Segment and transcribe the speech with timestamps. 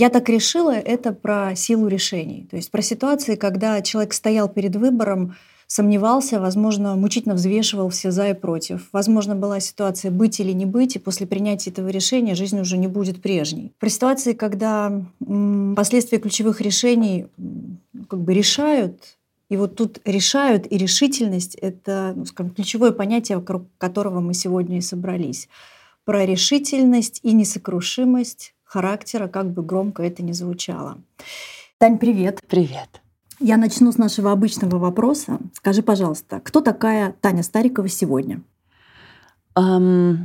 [0.00, 2.48] Я так решила, это про силу решений.
[2.50, 8.30] То есть про ситуации, когда человек стоял перед выбором, сомневался, возможно, мучительно взвешивал все за
[8.30, 8.88] и против.
[8.92, 12.86] Возможно, была ситуация быть или не быть, и после принятия этого решения жизнь уже не
[12.86, 13.74] будет прежней.
[13.78, 14.90] Про ситуации, когда
[15.76, 17.26] последствия ключевых решений
[18.08, 19.18] как бы решают,
[19.50, 24.78] и вот тут решают и решительность— это ну, скажем, ключевое понятие, вокруг которого мы сегодня
[24.78, 25.50] и собрались.
[26.06, 30.98] Про решительность и несокрушимость характера, как бы громко это ни звучало.
[31.78, 32.40] Тань, привет.
[32.48, 33.00] Привет.
[33.40, 35.38] Я начну с нашего обычного вопроса.
[35.54, 38.42] Скажи, пожалуйста, кто такая Таня Старикова сегодня?
[39.58, 40.18] Um,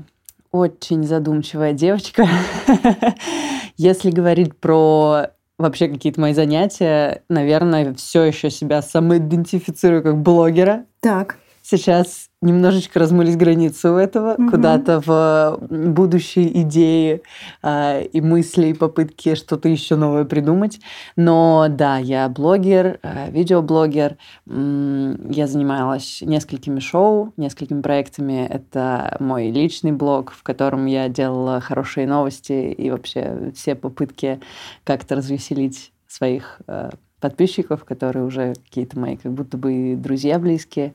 [0.52, 2.28] очень задумчивая девочка.
[3.78, 10.86] Если говорить про вообще какие-то мои занятия, наверное, все еще себя самоидентифицирую как блогера.
[11.00, 11.40] Так.
[11.68, 14.52] Сейчас немножечко размылись границы у этого, угу.
[14.52, 17.24] куда-то в будущие идеи
[17.64, 20.80] э, и мысли, и попытки что-то еще новое придумать.
[21.16, 24.18] Но да, я блогер, э, видеоблогер.
[24.46, 28.46] Я занималась несколькими шоу, несколькими проектами.
[28.46, 34.40] Это мой личный блог, в котором я делала хорошие новости и вообще все попытки
[34.84, 36.92] как-то развеселить своих э,
[37.26, 40.94] подписчиков, которые уже какие-то мои как будто бы друзья близкие.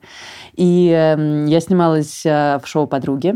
[0.53, 3.33] И э, я снималась э, в шоу «Подруги»,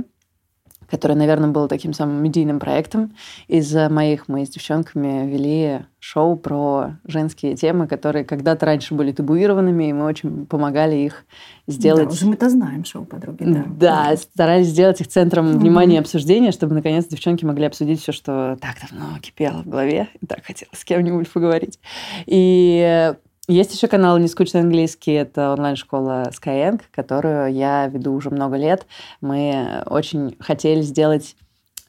[0.90, 3.14] которое, наверное, было таким самым медийным проектом.
[3.48, 9.90] Из моих мы с девчонками вели шоу про женские темы, которые когда-то раньше были табуированными,
[9.90, 11.26] и мы очень помогали их
[11.68, 12.10] сделать...
[12.10, 13.64] Да, уже мы-то знаем шоу «Подруги», да.
[13.68, 14.18] Да, да.
[14.18, 18.76] старались сделать их центром внимания и обсуждения, чтобы, наконец, девчонки могли обсудить все, что так
[18.82, 21.80] давно кипело в голове, и так хотелось с кем-нибудь поговорить.
[22.28, 23.14] И
[23.48, 25.12] есть еще канал «Нескучный английский».
[25.12, 28.88] Это онлайн-школа Skyeng, которую я веду уже много лет.
[29.22, 31.36] Мы очень хотели сделать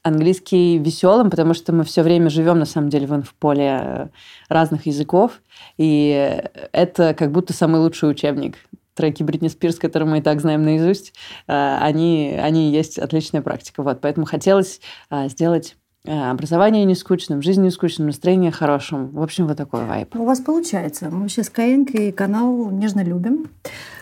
[0.03, 4.11] английский веселым, потому что мы все время живем, на самом деле, в поле
[4.49, 5.41] разных языков.
[5.78, 8.59] И это как будто самый лучший учебник.
[8.94, 11.12] Треки Бритни Спирс, которые мы и так знаем наизусть,
[11.49, 13.83] э, они, они есть отличная практика.
[13.83, 14.81] Вот, поэтому хотелось
[15.11, 19.09] э, сделать Э, образование не скучным, жизнь не скучным, настроение хорошим.
[19.09, 20.17] В общем, вот такой вайп.
[20.17, 21.09] У вас получается.
[21.11, 23.49] Мы вообще Skyeng и канал нежно любим,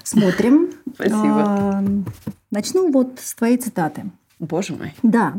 [0.03, 0.71] смотрим.
[0.95, 1.45] Спасибо.
[1.47, 1.85] А,
[2.51, 4.05] начну вот с твоей цитаты.
[4.39, 4.95] Боже мой.
[5.03, 5.35] Да.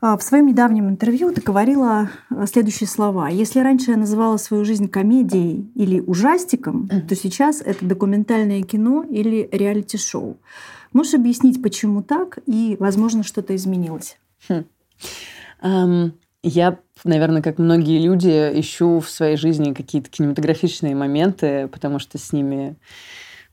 [0.00, 2.10] А, в своем недавнем интервью ты говорила
[2.46, 3.28] следующие слова.
[3.28, 9.48] Если раньше я называла свою жизнь комедией или ужастиком, то сейчас это документальное кино или
[9.50, 10.36] реалити-шоу.
[10.92, 14.18] Можешь объяснить, почему так и, возможно, что-то изменилось?
[14.48, 14.64] Хм.
[16.46, 22.34] Я, наверное, как многие люди, ищу в своей жизни какие-то кинематографичные моменты, потому что с
[22.34, 22.76] ними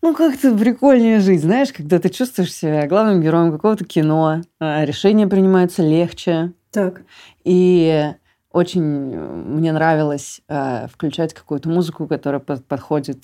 [0.02, 5.28] ну, как-то прикольнее жить, знаешь, когда ты чувствуешь себя главным героем какого-то кино, а решения
[5.28, 6.52] принимаются легче.
[6.72, 7.04] Так.
[7.46, 8.12] И
[8.52, 13.24] очень мне нравилось э, включать какую-то музыку, которая под, подходит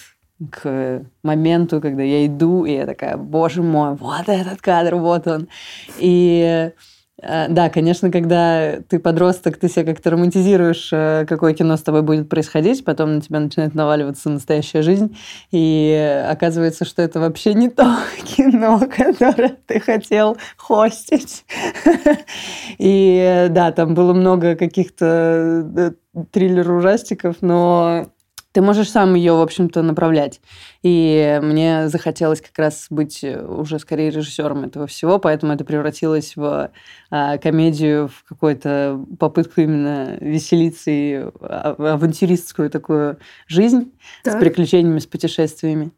[0.52, 5.50] к моменту, когда я иду, и я такая, боже мой, вот этот кадр, вот он.
[5.98, 11.82] И Э, да, конечно, когда ты подросток, ты себя как-то романтизируешь, э, какое кино с
[11.82, 15.18] тобой будет происходить, потом на тебя начинает наваливаться настоящая жизнь,
[15.52, 21.44] и оказывается, что это вообще не то кино, которое ты хотел хостить.
[22.78, 25.92] И да, там было много каких-то э,
[26.32, 28.12] триллер-ужастиков, но
[28.58, 30.42] ты можешь сам ее, в общем-то, направлять.
[30.90, 36.72] И мне захотелось как раз быть уже скорее режиссером этого всего, поэтому это превратилось в
[37.12, 43.18] а, комедию, в какую-то попытку именно веселиться и а, авантюристскую такую
[43.48, 43.92] жизнь
[44.24, 44.38] так.
[44.38, 45.92] с приключениями, с путешествиями.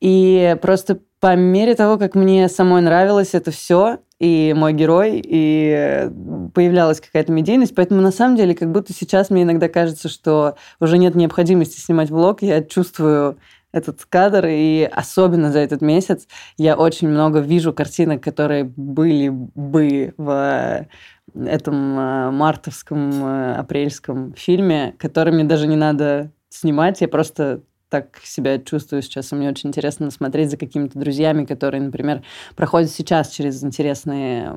[0.00, 6.10] И просто по мере того, как мне самой нравилось это все, и мой герой, и
[6.54, 7.74] появлялась какая-то медийность.
[7.74, 12.10] Поэтому на самом деле, как будто сейчас мне иногда кажется, что уже нет необходимости снимать
[12.10, 12.42] влог.
[12.42, 13.38] Я чувствую
[13.74, 20.14] этот кадр, и особенно за этот месяц я очень много вижу картинок, которые были бы
[20.16, 20.86] в
[21.34, 28.58] этом э, мартовском, э, апрельском фильме, которыми даже не надо снимать, я просто так себя
[28.58, 32.22] чувствую сейчас, и мне очень интересно смотреть за какими-то друзьями, которые, например,
[32.54, 34.52] проходят сейчас через интересные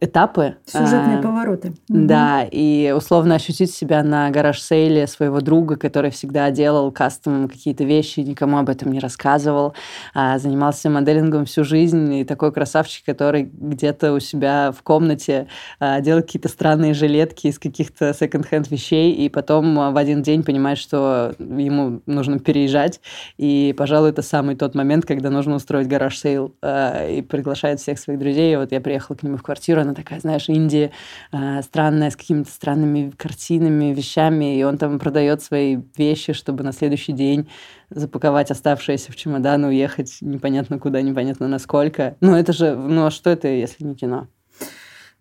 [0.00, 0.56] этапы.
[0.66, 1.72] Сюжетные а, повороты.
[1.88, 2.48] Да, угу.
[2.52, 8.58] и условно ощутить себя на гараж-сейле своего друга, который всегда делал кастом какие-то вещи, никому
[8.58, 9.74] об этом не рассказывал,
[10.14, 15.46] а, занимался моделингом всю жизнь, и такой красавчик, который где-то у себя в комнате
[15.80, 20.78] а, делает какие-то странные жилетки из каких-то секонд-хенд вещей, и потом в один день понимает,
[20.78, 23.00] что ему нужно переезжать,
[23.38, 28.18] и, пожалуй, это самый тот момент, когда нужно устроить гараж-сейл, а, и приглашает всех своих
[28.18, 28.52] друзей.
[28.52, 30.90] И вот я приехала к нему в квартиру, страна такая, знаешь, Индия
[31.32, 36.72] э, странная, с какими-то странными картинами, вещами, и он там продает свои вещи, чтобы на
[36.72, 37.48] следующий день
[37.90, 42.16] запаковать оставшиеся в чемодан уехать непонятно куда, непонятно насколько.
[42.20, 44.26] Ну, это же, ну, а что это, если не кино?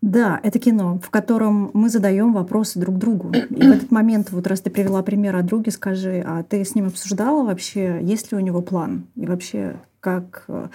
[0.02, 3.32] Да, это кино, в котором мы задаем вопросы друг другу.
[3.32, 6.76] И в этот момент, вот раз ты привела пример о друге, скажи, а ты с
[6.76, 9.08] ним обсуждала вообще, есть ли у него план?
[9.16, 10.68] И вообще, как, э,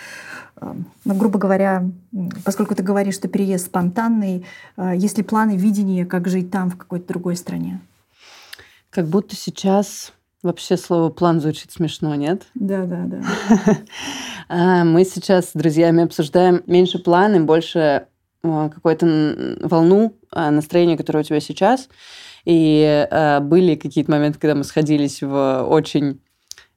[0.60, 0.74] э,
[1.04, 1.88] ну, грубо говоря,
[2.44, 4.44] поскольку ты говоришь, что переезд спонтанный,
[4.76, 7.80] э, есть ли планы, видение, как жить там, в какой-то другой стране?
[8.90, 10.12] Как будто сейчас
[10.42, 12.42] вообще слово «план» звучит смешно, нет?
[12.56, 13.22] Да, да, да.
[14.48, 18.08] А, мы сейчас с друзьями обсуждаем меньше планы, больше
[18.42, 21.88] а, какую-то волну настроения, которое у тебя сейчас.
[22.44, 26.20] И э, были какие-то моменты, когда мы сходились в очень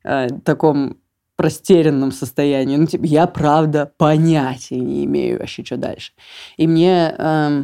[0.03, 0.97] э, таком
[1.41, 2.77] растерянном состоянии.
[2.77, 6.13] Ну, типа, я правда понятия не имею вообще, что дальше.
[6.57, 7.63] И мне э,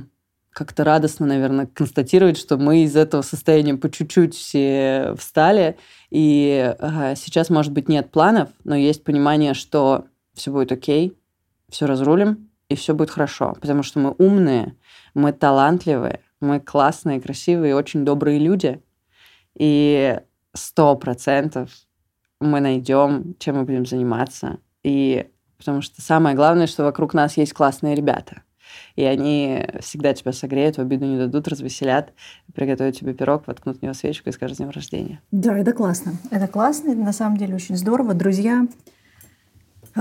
[0.52, 5.78] как-то радостно, наверное, констатировать, что мы из этого состояния по чуть-чуть все встали.
[6.10, 11.18] И э, сейчас, может быть, нет планов, но есть понимание, что все будет окей,
[11.70, 14.76] все разрулим, и все будет хорошо, потому что мы умные,
[15.14, 18.82] мы талантливые, мы классные, красивые, очень добрые люди,
[19.56, 20.20] и
[20.54, 21.72] сто процентов
[22.40, 25.28] мы найдем, чем мы будем заниматься, и
[25.58, 28.44] потому что самое главное, что вокруг нас есть классные ребята.
[28.96, 32.14] И они всегда тебя согреют, в обиду не дадут, развеселят,
[32.54, 35.22] приготовят тебе пирог, воткнут в него свечку и скажут с днем рождения.
[35.32, 36.14] Да, это классно.
[36.32, 38.14] Это классно, это на самом деле очень здорово.
[38.14, 38.68] Друзья,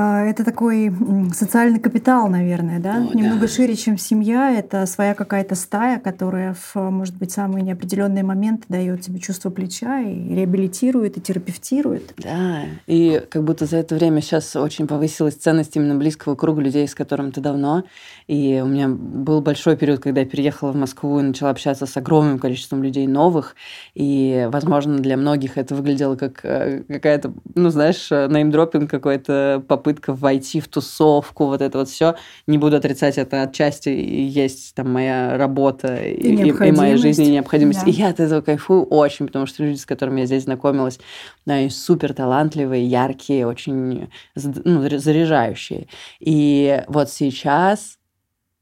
[0.03, 0.93] это такой
[1.35, 2.97] социальный капитал, наверное, да?
[2.97, 3.49] О, Немного да.
[3.49, 4.51] шире, чем семья.
[4.51, 10.01] Это своя какая-то стая, которая в, может быть, самые неопределенные моменты дает тебе чувство плеча
[10.01, 12.15] и реабилитирует, и терапевтирует.
[12.17, 16.87] Да, и как будто за это время сейчас очень повысилась ценность именно близкого круга людей,
[16.87, 17.85] с которым ты давно.
[18.29, 21.97] И у меня был большой период, когда я переехала в Москву и начала общаться с
[21.97, 23.57] огромным количеством людей новых.
[23.95, 30.61] И, возможно, для многих это выглядело как э, какая-то, ну, знаешь, неймдропинг какой-то попытка войти
[30.61, 32.17] в тусовку, вот это вот все.
[32.47, 33.89] Не буду отрицать это отчасти.
[33.89, 37.85] Есть там моя работа и, и, и моя жизнь, и необходимость.
[37.85, 37.91] Да.
[37.91, 41.01] И я от этого кайфую очень, потому что люди, с которыми я здесь знакомилась,
[41.47, 45.89] они супер талантливые, яркие, очень ну, заряжающие.
[46.21, 47.99] И вот сейчас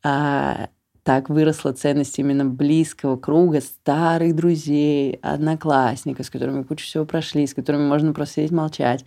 [0.03, 0.69] а,
[1.07, 7.55] так выросла ценность именно близкого круга, старых друзей, одноклассников, с которыми кучу всего прошли, с
[7.55, 9.05] которыми можно просто сидеть молчать.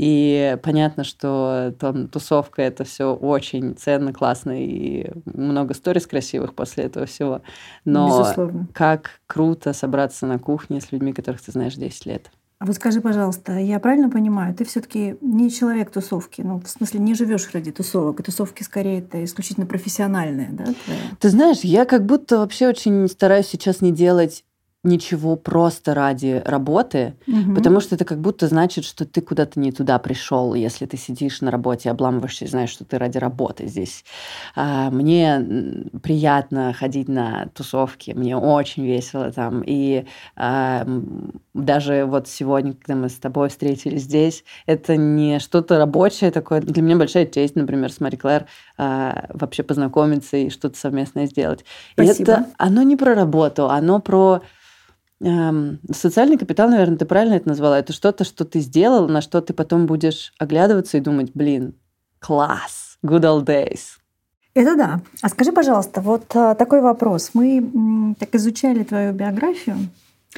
[0.00, 6.84] И понятно, что там тусовка это все очень ценно, классно и много сториз красивых после
[6.84, 7.42] этого всего.
[7.84, 8.66] Но Безусловно.
[8.72, 12.30] как круто собраться на кухне с людьми, которых ты знаешь 10 лет.
[12.60, 17.00] А вот скажи, пожалуйста, я правильно понимаю, ты все-таки не человек тусовки, ну, в смысле,
[17.00, 20.64] не живешь ради тусовок, и тусовки скорее это исключительно профессиональные, да?
[20.64, 21.00] Твоя?
[21.18, 24.44] Ты знаешь, я как будто вообще очень стараюсь сейчас не делать
[24.82, 27.54] ничего просто ради работы, угу.
[27.54, 31.42] потому что это как будто значит, что ты куда-то не туда пришел, если ты сидишь
[31.42, 34.04] на работе, обламываешься и знаешь, что ты ради работы здесь.
[34.56, 39.62] А, мне приятно ходить на тусовки, мне очень весело там.
[39.66, 40.86] И а,
[41.52, 46.62] даже вот сегодня, когда мы с тобой встретились здесь, это не что-то рабочее такое.
[46.62, 48.46] Для меня большая честь, например, с Мари Клэр
[48.78, 51.66] а, вообще познакомиться и что-то совместное сделать.
[51.92, 52.18] Спасибо.
[52.18, 54.40] И это, оно не про работу, оно про
[55.22, 57.78] социальный капитал, наверное, ты правильно это назвала.
[57.78, 61.74] Это что-то, что ты сделал, на что ты потом будешь оглядываться и думать, блин,
[62.18, 63.98] класс, good old days.
[64.54, 65.00] Это да.
[65.22, 67.30] А скажи, пожалуйста, вот а, такой вопрос.
[67.34, 69.76] Мы так изучали твою биографию.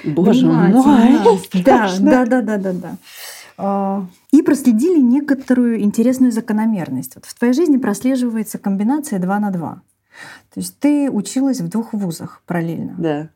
[0.05, 0.73] Боже мой!
[1.65, 4.07] Да, да, да, да, да, да.
[4.33, 7.15] И проследили некоторую интересную закономерность.
[7.15, 9.83] Вот в твоей жизни прослеживается комбинация 2 на 2.
[10.55, 12.95] То есть ты училась в двух вузах параллельно.
[12.99, 13.29] Да.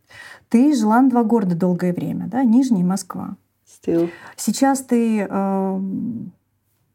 [0.49, 3.37] Ты жила на два города долгое время, да, Нижний и Москва.
[3.67, 4.11] Still.
[4.37, 5.81] Сейчас ты э,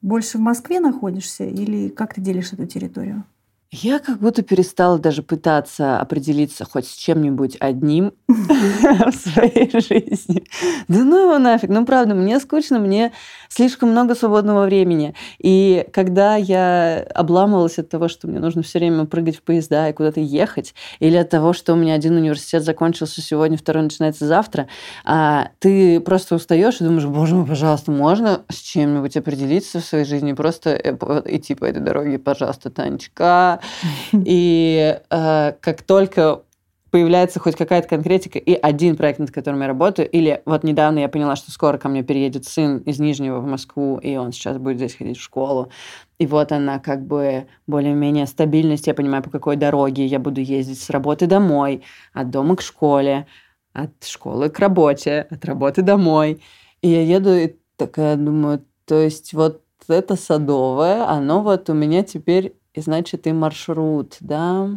[0.01, 3.23] больше в Москве находишься или как ты делишь эту территорию?
[3.73, 10.43] Я как будто перестала даже пытаться определиться хоть с чем-нибудь одним в своей жизни.
[10.89, 13.13] Да ну его нафиг, ну правда, мне скучно, мне
[13.47, 15.15] слишком много свободного времени.
[15.39, 19.93] И когда я обламывалась от того, что мне нужно все время прыгать в поезда и
[19.93, 24.67] куда-то ехать, или от того, что у меня один университет закончился сегодня, второй начинается завтра,
[25.05, 30.03] а ты просто устаешь и думаешь, боже мой, пожалуйста, можно с чем-нибудь определиться в своей
[30.03, 30.93] жизни, просто э,
[31.27, 33.60] идти по этой дороге, пожалуйста, Танечка,
[34.11, 36.43] и э, как только
[36.91, 41.07] появляется хоть какая-то конкретика и один проект, над которым я работаю, или вот недавно я
[41.07, 44.77] поняла, что скоро ко мне переедет сын из Нижнего в Москву, и он сейчас будет
[44.77, 45.71] здесь ходить в школу.
[46.19, 50.81] И вот она как бы более-менее стабильность, я понимаю, по какой дороге я буду ездить
[50.81, 51.81] с работы домой,
[52.13, 53.25] от дома к школе,
[53.73, 56.43] от школы к работе, от работы домой.
[56.81, 62.03] И я еду и такая думаю, то есть вот это садовое, оно вот у меня
[62.03, 64.69] теперь, и значит, и маршрут, да,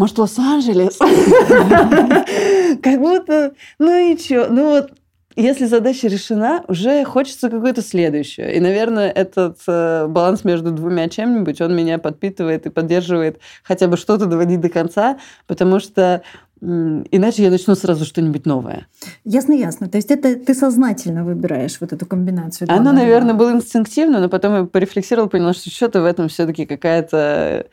[0.00, 0.96] может, Лос-Анджелес?
[2.82, 4.46] Как будто, ну и чё?
[4.48, 4.92] Ну вот,
[5.36, 8.54] если задача решена, уже хочется какую-то следующую.
[8.54, 13.98] И, наверное, этот э, баланс между двумя чем-нибудь, он меня подпитывает и поддерживает хотя бы
[13.98, 16.22] что-то доводить до конца, потому что
[16.62, 18.86] Иначе я начну сразу что-нибудь новое.
[19.24, 19.88] Ясно, ясно.
[19.88, 22.68] То есть это ты сознательно выбираешь вот эту комбинацию.
[22.70, 27.66] Оно, наверное, было инстинктивно, но потом я порефлексировала, поняла, что что-то в этом все-таки какая-то.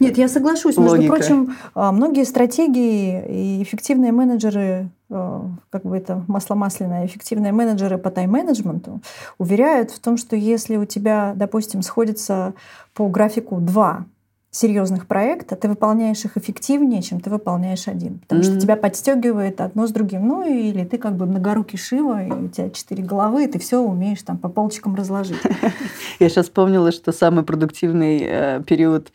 [0.00, 0.76] Нет, я соглашусь.
[0.76, 0.96] Логика.
[0.96, 7.52] Между прочим, а, многие стратегии и эффективные менеджеры а, как бы это масло масляное, эффективные
[7.52, 9.00] менеджеры по тайм-менеджменту
[9.38, 12.54] уверяют в том, что если у тебя, допустим, сходится
[12.94, 14.06] по графику два
[14.54, 18.20] серьезных проекта, ты выполняешь их эффективнее, чем ты выполняешь один.
[18.20, 18.44] Потому mm-hmm.
[18.44, 20.28] что тебя подстегивает одно с другим.
[20.28, 23.80] Ну, или ты как бы многорукий Шива, и у тебя четыре головы, и ты все
[23.80, 25.40] умеешь там по полочкам разложить.
[26.20, 29.10] Я сейчас вспомнила, что самый продуктивный э, период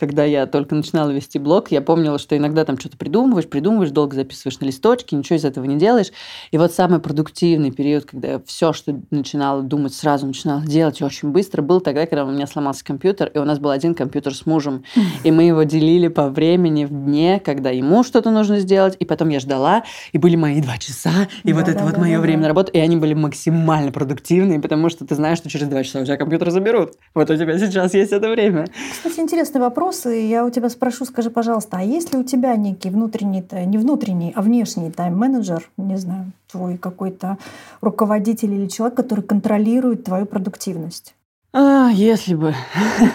[0.00, 4.16] когда я только начинала вести блог, я помнила, что иногда там что-то придумываешь, придумываешь, долго
[4.16, 6.10] записываешь на листочке, ничего из этого не делаешь.
[6.50, 11.28] И вот самый продуктивный период, когда я все, что начинала думать, сразу начинала делать очень
[11.28, 14.46] быстро, был тогда, когда у меня сломался компьютер, и у нас был один компьютер с
[14.46, 14.84] мужем.
[15.24, 19.28] И мы его делили по времени в дне, когда ему что-то нужно сделать, и потом
[19.28, 22.16] я ждала, и были мои два часа, и да, вот да, это да, вот мое
[22.16, 22.42] да, время да.
[22.42, 26.00] на работу, и они были максимально продуктивные, потому что ты знаешь, что через два часа
[26.00, 26.94] у тебя компьютер заберут.
[27.14, 28.66] Вот у тебя сейчас есть это время.
[28.92, 32.24] Кстати, интересный вопрос вопрос, и я у тебя спрошу, скажи, пожалуйста, а есть ли у
[32.24, 37.38] тебя некий внутренний, не внутренний, а внешний тайм-менеджер, не знаю, твой какой-то
[37.80, 41.14] руководитель или человек, который контролирует твою продуктивность?
[41.52, 42.54] А, если бы.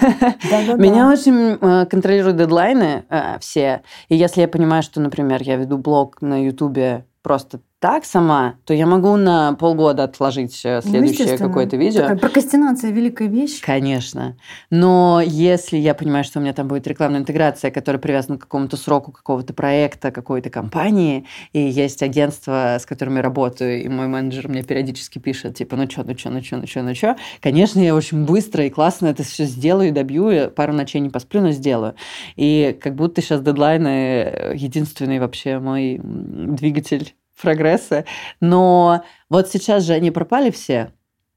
[0.77, 3.81] Меня очень э, контролируют дедлайны э, все.
[4.09, 8.73] И если я понимаю, что, например, я веду блог на Ютубе просто так сама, то
[8.73, 12.01] я могу на полгода отложить э, ну, следующее какое-то видео.
[12.01, 13.61] Такая прокрастинация– великая вещь.
[13.61, 14.37] Конечно.
[14.71, 18.75] Но если я понимаю, что у меня там будет рекламная интеграция, которая привязана к какому-то
[18.75, 24.47] сроку какого-то проекта, какой-то компании, и есть агентство, с которыми я работаю, и мой менеджер
[24.47, 27.79] мне периодически пишет, типа, ну что, ну что, ну что, ну что, ну что, конечно,
[27.79, 31.51] я очень быстро и классно это все сделаю, добью, я пару ночей не посплю, но
[31.51, 31.93] сделаю.
[32.35, 38.05] И как будто сейчас дедлайны э, единственный вообще мой двигатель прогресса.
[38.39, 40.91] Но вот сейчас же они пропали все.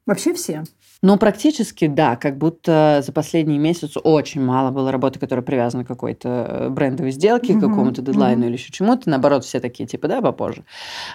[0.07, 0.64] Вообще все?
[1.00, 2.17] Ну, практически, да.
[2.17, 7.12] Как будто за последний месяц очень мало было работы, которая привязана к какой-то э, брендовой
[7.12, 9.09] сделке, к какому-то дедлайну или еще чему-то.
[9.09, 10.64] Наоборот, все такие, типа, да, попозже.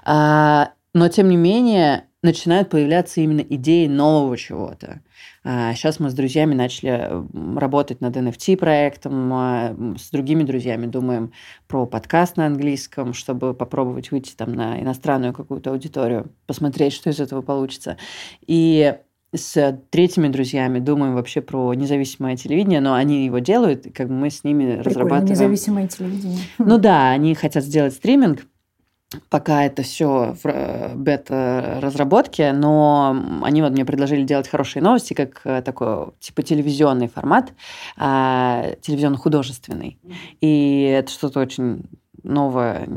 [0.05, 5.01] А, но, тем не менее, начинают появляться именно идеи нового чего-то.
[5.43, 7.09] Сейчас а, мы с друзьями начали
[7.57, 11.33] работать над NFT-проектом, а, с другими друзьями думаем
[11.67, 17.19] про подкаст на английском, чтобы попробовать выйти там на иностранную какую-то аудиторию, посмотреть, что из
[17.19, 17.97] этого получится.
[18.47, 18.95] И
[19.35, 24.13] с третьими друзьями думаем вообще про независимое телевидение, но они его делают, и как бы
[24.13, 25.31] мы с ними Прикольно, разрабатываем.
[25.31, 26.39] Независимое телевидение.
[26.57, 28.45] Ну да, они хотят сделать стриминг,
[29.29, 35.61] пока это все в бета-разработке, но они вот мне предложили делать хорошие новости, как э,
[35.61, 37.53] такой типа телевизионный формат,
[37.97, 39.97] а, телевизионно-художественный.
[40.41, 41.83] И это что-то очень
[42.23, 42.87] новое,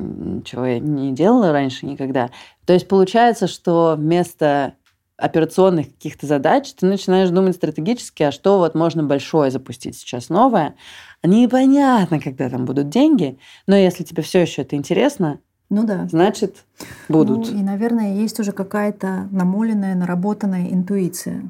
[0.44, 2.30] чего я не делала раньше никогда.
[2.64, 4.74] То есть получается, что вместо
[5.16, 10.76] операционных каких-то задач ты начинаешь думать стратегически, а что вот можно большое запустить сейчас новое.
[11.22, 16.06] Непонятно, когда там будут деньги, но если тебе все еще это интересно, ну да.
[16.08, 16.64] Значит,
[17.08, 17.50] будут.
[17.50, 21.42] Ну, и, наверное, есть уже какая-то намоленная, наработанная интуиция.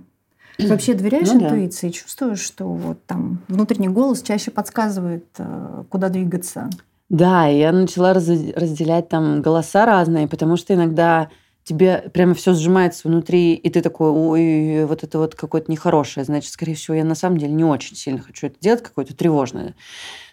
[0.56, 1.88] Ты вообще доверяешь ну, интуиции?
[1.88, 1.92] Да.
[1.92, 6.70] Чувствуешь, что вот там внутренний голос чаще подсказывает, э, куда двигаться?
[7.10, 11.28] Да, я начала разделять там голоса разные, потому что иногда
[11.62, 16.24] тебе прямо все сжимается внутри, и ты такой, ой, вот это вот какое-то нехорошее.
[16.24, 19.74] Значит, скорее всего, я на самом деле не очень сильно хочу это делать, какое-то тревожное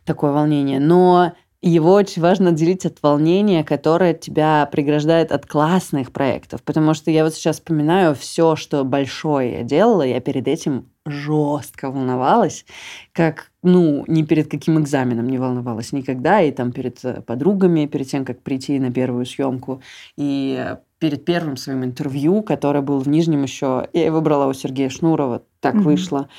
[0.06, 0.80] такое волнение.
[0.80, 1.34] Но
[1.70, 6.62] его очень важно отделить от волнения, которое тебя преграждает от классных проектов.
[6.62, 11.90] Потому что я вот сейчас вспоминаю все, что большое я делала, я перед этим жестко
[11.90, 12.66] волновалась,
[13.12, 18.08] как, ну, ни перед каким экзаменом не волновалась никогда, и там перед э, подругами, перед
[18.08, 19.82] тем, как прийти на первую съемку,
[20.16, 25.44] и перед первым своим интервью, которое было в Нижнем еще, я выбрала у Сергея Шнурова,
[25.60, 25.82] так mm-hmm.
[25.82, 26.30] вышло.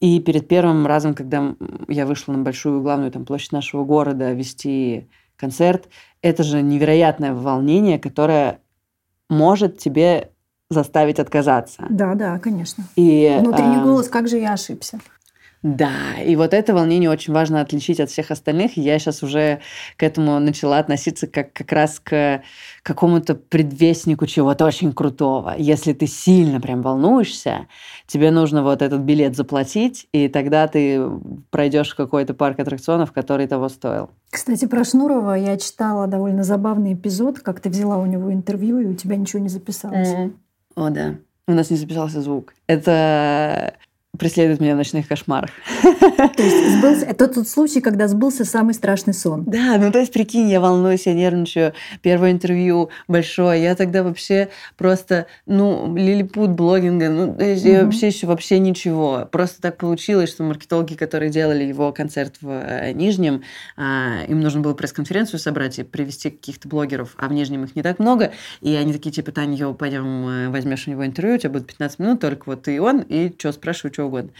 [0.00, 1.54] И перед первым разом, когда
[1.88, 5.88] я вышла на большую главную там, площадь нашего города вести концерт,
[6.22, 8.60] это же невероятное волнение, которое
[9.28, 10.32] может тебе
[10.70, 11.86] заставить отказаться.
[11.90, 12.84] Да, да, конечно.
[12.96, 15.00] И, Внутренний э, голос, как же я ошибся.
[15.62, 18.78] Да, и вот это волнение очень важно отличить от всех остальных.
[18.78, 19.60] Я сейчас уже
[19.98, 22.42] к этому начала относиться как как раз к
[22.82, 25.54] какому-то предвестнику чего-то очень крутого.
[25.58, 27.66] Если ты сильно прям волнуешься,
[28.06, 30.98] тебе нужно вот этот билет заплатить, и тогда ты
[31.50, 34.08] пройдешь какой-то парк аттракционов, который того стоил.
[34.30, 38.86] Кстати, про Шнурова я читала довольно забавный эпизод, как ты взяла у него интервью, и
[38.86, 40.08] у тебя ничего не записалось.
[40.08, 40.32] Mm-hmm.
[40.76, 41.16] О, да.
[41.46, 42.54] У нас не записался звук.
[42.66, 43.74] Это
[44.18, 45.50] преследует меня в ночных кошмарах.
[45.82, 49.44] То есть сбылся, это тот случай, когда сбылся самый страшный сон.
[49.44, 51.72] Да, ну то есть прикинь, я волнуюсь, я нервничаю.
[52.02, 58.08] Первое интервью большое, я тогда вообще просто, ну, лилипут блогинга, ну, то есть я вообще
[58.08, 59.28] еще вообще ничего.
[59.30, 63.42] Просто так получилось, что маркетологи, которые делали его концерт в э, Нижнем,
[63.76, 67.82] а, им нужно было пресс-конференцию собрать и привести каких-то блогеров, а в Нижнем их не
[67.82, 71.50] так много, и они такие, типа, Таня, пойдем э, возьмешь у него интервью, у тебя
[71.50, 74.32] будет 15 минут, только вот ты и он, и что, спрашиваю, что угодно.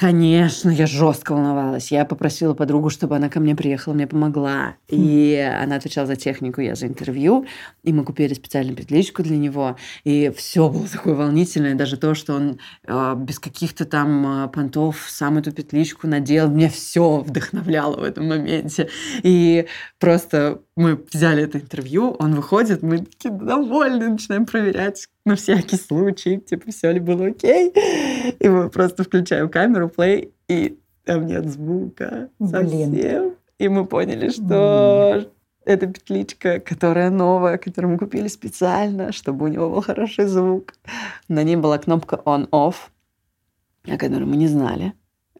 [0.00, 1.92] Конечно, я жестко волновалась.
[1.92, 4.76] Я попросила подругу, чтобы она ко мне приехала, мне помогла.
[4.88, 7.44] И она отвечала за технику, я за интервью.
[7.82, 9.76] И мы купили специальную петличку для него.
[10.04, 11.74] И все было такое волнительное.
[11.74, 16.48] Даже то, что он э, без каких-то там э, понтов сам эту петличку надел.
[16.48, 18.88] Меня все вдохновляло в этом моменте.
[19.22, 19.66] И
[19.98, 26.38] просто мы взяли это интервью, он выходит, мы такие довольны, начинаем проверять на всякий случай,
[26.38, 27.72] типа, все ли было окей.
[28.38, 32.90] И мы просто включаем камеру, плей, и там нет звука совсем.
[32.90, 33.34] Блин.
[33.58, 35.30] И мы поняли, что mm.
[35.66, 40.74] это петличка, которая новая, которую мы купили специально, чтобы у него был хороший звук.
[41.28, 42.76] На ней была кнопка on-off,
[43.84, 44.94] о которой мы не знали.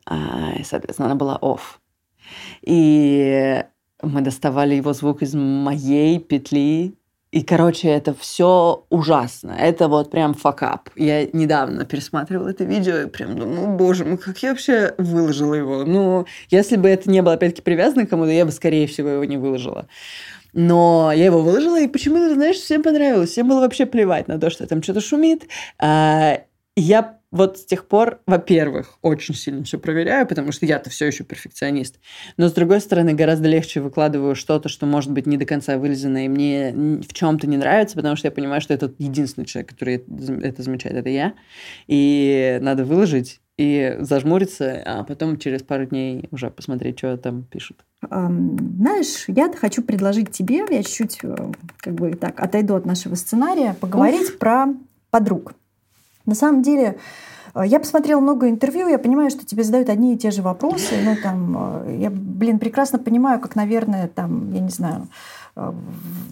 [0.04, 1.78] А, и, соответственно, она была off.
[2.60, 3.64] И
[4.02, 6.94] мы доставали его звук из моей петли.
[7.32, 9.52] И, короче, это все ужасно.
[9.52, 10.90] Это вот прям факап.
[10.96, 15.84] Я недавно пересматривала это видео и прям думаю, боже мой, как я вообще выложила его.
[15.84, 19.24] Ну, если бы это не было, опять-таки, привязано к кому-то, я бы, скорее всего, его
[19.24, 19.86] не выложила.
[20.52, 23.30] Но я его выложила, и почему-то, знаешь, всем понравилось.
[23.30, 25.46] Всем было вообще плевать на то, что там что-то шумит.
[25.78, 26.40] А,
[26.74, 31.24] я вот с тех пор, во-первых, очень сильно все проверяю, потому что я-то все еще
[31.24, 32.00] перфекционист.
[32.36, 36.24] Но с другой стороны, гораздо легче выкладываю что-то, что может быть не до конца вылезано,
[36.24, 40.04] и мне в чем-то не нравится, потому что я понимаю, что это единственный человек, который
[40.42, 41.34] это замечает, это я.
[41.86, 47.84] И надо выложить и зажмуриться, а потом через пару дней уже посмотреть, что там пишут.
[48.00, 51.36] Знаешь, я хочу предложить тебе, я чуть-чуть э,
[51.76, 54.38] как бы так отойду от нашего сценария, поговорить Уф.
[54.38, 54.68] про
[55.10, 55.52] подруг.
[56.30, 56.96] На самом деле,
[57.54, 60.94] э, я посмотрела много интервью, я понимаю, что тебе задают одни и те же вопросы.
[61.04, 65.08] Ну, там, э, я, блин, прекрасно понимаю, как, наверное, там, я не знаю,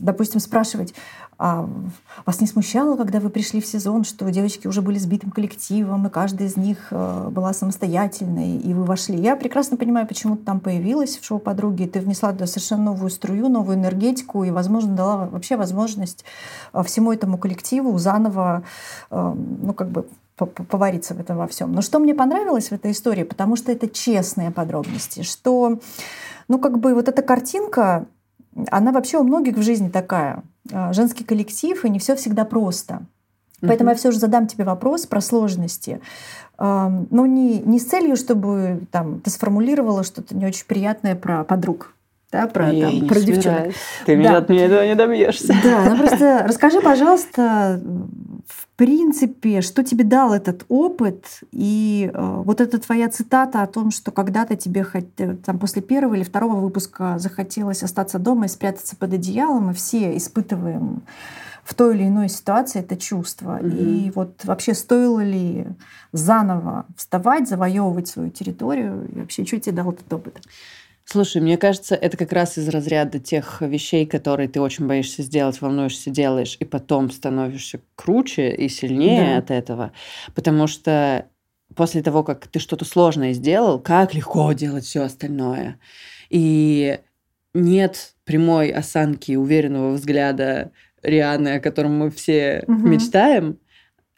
[0.01, 0.95] допустим, спрашивать,
[1.41, 1.69] а
[2.27, 6.11] вас не смущало, когда вы пришли в сезон, что девочки уже были сбитым коллективом, и
[6.11, 9.17] каждая из них была самостоятельной, и вы вошли?
[9.21, 13.11] Я прекрасно понимаю, почему ты там появилась в шоу «Подруги», ты внесла туда совершенно новую
[13.11, 16.25] струю, новую энергетику, и, возможно, дала вообще возможность
[16.85, 18.65] всему этому коллективу заново,
[19.11, 21.73] ну, как бы повариться в этом во всем.
[21.73, 25.81] Но что мне понравилось в этой истории, потому что это честные подробности, что,
[26.47, 28.07] ну, как бы вот эта картинка,
[28.71, 30.43] она вообще у многих в жизни такая.
[30.73, 33.03] А, женский коллектив, и не все всегда просто.
[33.61, 33.93] Поэтому mm-hmm.
[33.93, 36.01] я все же задам тебе вопрос про сложности.
[36.59, 41.45] Но ну, не, не с целью, чтобы там, ты сформулировала что-то не очень приятное про
[41.45, 41.95] подруг.
[42.31, 43.73] Да, про, я там, про девчонок.
[44.05, 44.15] Ты да.
[44.15, 45.55] меня от меня этого не добьешься.
[45.65, 47.81] Да, ну просто расскажи, пожалуйста,
[48.79, 54.13] принципе, что тебе дал этот опыт и э, вот эта твоя цитата о том, что
[54.13, 59.15] когда-то тебе э, там, после первого или второго выпуска захотелось остаться дома и спрятаться под
[59.15, 61.03] одеялом, и все испытываем
[61.65, 63.59] в той или иной ситуации это чувство.
[63.61, 64.07] Mm-hmm.
[64.07, 65.67] И вот вообще стоило ли
[66.13, 70.41] заново вставать, завоевывать свою территорию, и вообще что тебе дал этот опыт?
[71.11, 75.59] Слушай, мне кажется, это как раз из разряда тех вещей, которые ты очень боишься сделать,
[75.63, 79.39] волнуешься, делаешь, и потом становишься круче и сильнее да.
[79.39, 79.93] от этого.
[80.35, 81.25] Потому что
[81.75, 85.81] после того, как ты что-то сложное сделал, как легко делать все остальное.
[86.29, 87.01] И
[87.55, 92.87] нет прямой осанки, уверенного взгляда Рианы, о котором мы все угу.
[92.87, 93.59] мечтаем,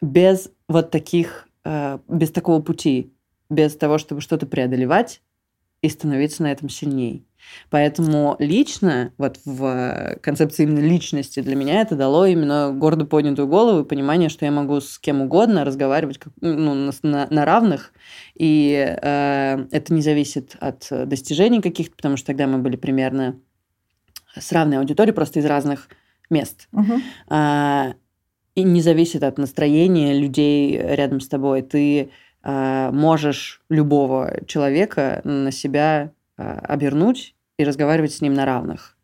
[0.01, 3.13] без вот таких, э, без такого пути,
[3.49, 5.21] без того, чтобы что-то преодолевать,
[5.81, 7.25] и становиться на этом сильней.
[7.69, 13.81] Поэтому лично, вот в концепции именно личности для меня это дало именно гордо поднятую голову
[13.81, 17.93] и понимание, что я могу с кем угодно разговаривать как, ну, на, на равных,
[18.35, 23.39] и э, это не зависит от достижений каких-то, потому что тогда мы были примерно
[24.39, 25.89] с равной аудиторией, просто из разных
[26.29, 26.69] мест.
[26.71, 26.93] Угу.
[27.27, 27.93] А,
[28.55, 31.61] и не зависит от настроения людей рядом с тобой.
[31.61, 32.11] Ты
[32.43, 38.97] можешь любого человека на себя а, обернуть и разговаривать с ним на равных.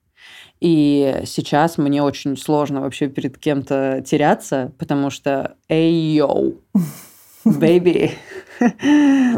[0.59, 6.61] И сейчас мне очень сложно вообще перед кем-то теряться, потому что «Эй, йоу,
[7.45, 8.11] baby,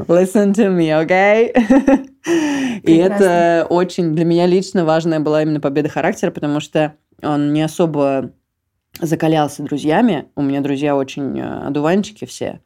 [0.08, 1.52] listen to me, okay?»
[2.84, 7.62] И это очень для меня лично важная была именно победа характера, потому что он не
[7.62, 8.32] особо
[9.02, 10.30] закалялся друзьями.
[10.36, 12.62] У меня друзья очень э, одуванчики все.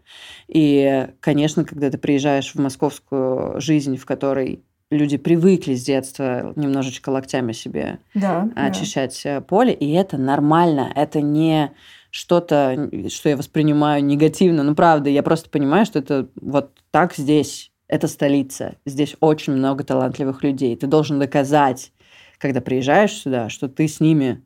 [0.54, 7.10] И, конечно, когда ты приезжаешь в московскую жизнь, в которой люди привыкли с детства немножечко
[7.10, 9.42] локтями себе да, очищать да.
[9.42, 11.72] поле, и это нормально, это не
[12.12, 14.62] что-то, что я воспринимаю негативно.
[14.62, 19.84] Ну, правда, я просто понимаю, что это вот так здесь, это столица, здесь очень много
[19.84, 20.76] талантливых людей.
[20.76, 21.92] Ты должен доказать,
[22.38, 24.44] когда приезжаешь сюда, что ты с ними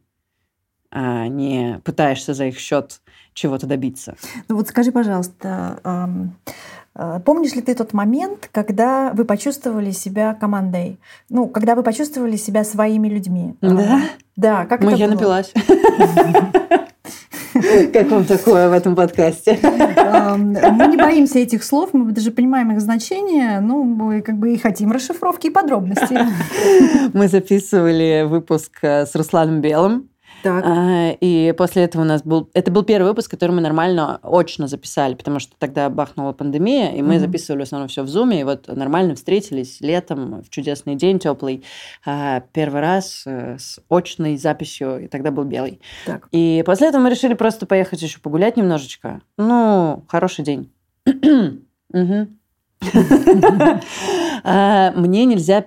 [0.90, 3.02] а не пытаешься за их счет
[3.38, 4.16] чего-то добиться.
[4.50, 5.80] Ну вот скажи, пожалуйста,
[6.96, 10.98] а, помнишь ли ты тот момент, когда вы почувствовали себя командой?
[11.30, 13.54] Ну, когда вы почувствовали себя своими людьми?
[13.62, 14.02] А, да?
[14.36, 15.14] Да, как Мы, это я было?
[15.14, 15.54] напилась.
[17.92, 19.58] Как вам такое в этом подкасте?
[19.64, 24.58] Мы не боимся этих слов, мы даже понимаем их значение, ну, мы как бы и
[24.60, 26.18] хотим расшифровки и подробностей.
[27.14, 30.08] Мы записывали выпуск э, с Русланом Белым,
[30.48, 30.64] так.
[30.66, 32.50] А, и после этого у нас был...
[32.54, 37.02] Это был первый выпуск, который мы нормально очно записали, потому что тогда бахнула пандемия, и
[37.02, 37.20] мы mm-hmm.
[37.20, 41.66] записывали в основном все в зуме, и вот нормально встретились летом в чудесный день, теплый,
[42.06, 45.82] а, первый раз э, с очной записью, и тогда был белый.
[46.06, 46.30] Так.
[46.32, 49.22] И после этого мы решили просто поехать еще погулять немножечко.
[49.38, 50.72] Ну, хороший день.
[54.44, 55.66] Мне нельзя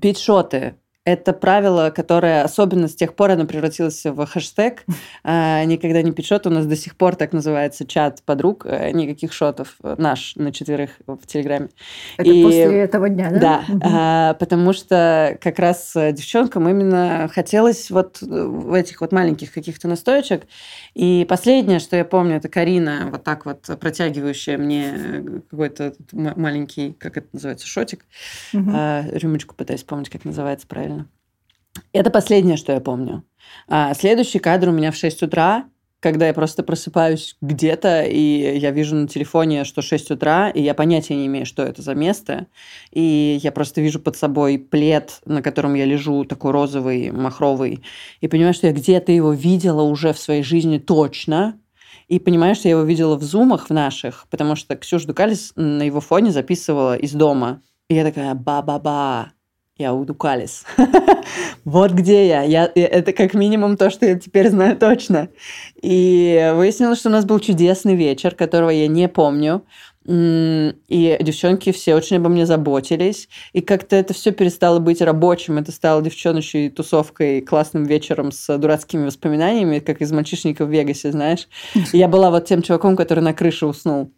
[0.00, 0.74] пить шоты
[1.12, 4.84] это правило, которое особенно с тех пор оно превратилось в хэштег.
[5.24, 6.46] А, никогда не пить шот.
[6.46, 8.64] У нас до сих пор так называется чат подруг.
[8.66, 9.74] Э, никаких шотов.
[9.82, 11.68] Э, наш на четверых в Телеграме.
[12.16, 13.38] Это И, после этого дня, да?
[13.38, 13.64] Да.
[13.68, 13.80] Угу.
[13.84, 20.44] А, потому что как раз девчонкам именно хотелось вот в этих вот маленьких каких-то настоечек.
[20.94, 27.16] И последнее, что я помню, это Карина, вот так вот протягивающая мне какой-то маленький, как
[27.16, 28.04] это называется, шотик.
[28.54, 28.70] Угу.
[28.72, 30.97] А, рюмочку пытаюсь помнить, как называется правильно
[31.92, 33.24] это последнее, что я помню.
[33.68, 35.64] А следующий кадр у меня в 6 утра,
[36.00, 40.74] когда я просто просыпаюсь где-то, и я вижу на телефоне, что 6 утра, и я
[40.74, 42.46] понятия не имею, что это за место.
[42.92, 47.82] И я просто вижу под собой плед, на котором я лежу, такой розовый, махровый,
[48.20, 51.58] и понимаю, что я где-то его видела уже в своей жизни точно,
[52.06, 55.82] и понимаю, что я его видела в зумах в наших, потому что Ксюша Дукалис на
[55.82, 57.60] его фоне записывала из дома.
[57.88, 59.32] И я такая, ба-ба-ба,
[59.78, 60.64] я Удукалис.
[61.64, 62.42] вот где я.
[62.42, 62.70] я.
[62.74, 65.28] Это как минимум то, что я теперь знаю точно.
[65.80, 69.62] И выяснилось, что у нас был чудесный вечер, которого я не помню.
[70.04, 73.28] И девчонки все очень обо мне заботились.
[73.52, 75.58] И как-то это все перестало быть рабочим.
[75.58, 81.46] Это стало девчоночей тусовкой, классным вечером с дурацкими воспоминаниями, как из мальчишника в Вегасе, знаешь.
[81.92, 84.10] Я была вот тем чуваком, который на крыше уснул.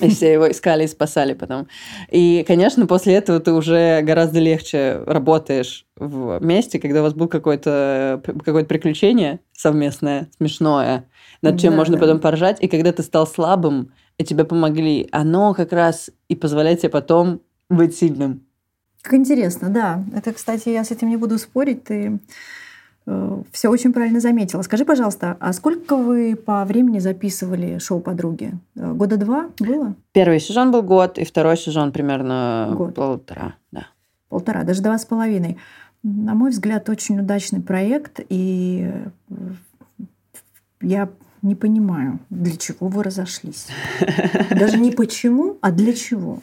[0.00, 1.68] И все его искали и спасали потом.
[2.10, 7.28] И, конечно, после этого ты уже гораздо легче работаешь в месте, когда у вас было
[7.28, 11.08] какое-то какое приключение совместное, смешное,
[11.42, 12.00] над чем да, можно да.
[12.00, 12.58] потом поржать.
[12.60, 17.42] И когда ты стал слабым, и тебе помогли, оно как раз и позволяет тебе потом
[17.68, 18.46] быть сильным.
[19.02, 20.04] Как интересно, да.
[20.14, 21.84] Это, кстати, я с этим не буду спорить.
[21.84, 22.18] Ты Э,
[23.52, 24.62] Все очень правильно заметила.
[24.62, 28.52] Скажи, пожалуйста, а сколько вы по времени записывали шоу «Подруги»?
[28.74, 29.94] Э, года два было?
[30.12, 32.94] Первый сезон был год, и второй сезон примерно год.
[32.94, 33.54] полтора.
[33.70, 33.86] Да.
[34.28, 35.56] Полтора, даже два с половиной.
[36.02, 38.90] На мой взгляд, очень удачный проект, и
[39.30, 39.34] э,
[40.80, 41.08] я
[41.42, 43.68] не понимаю, для чего вы разошлись.
[44.50, 46.42] Даже не почему, а для чего.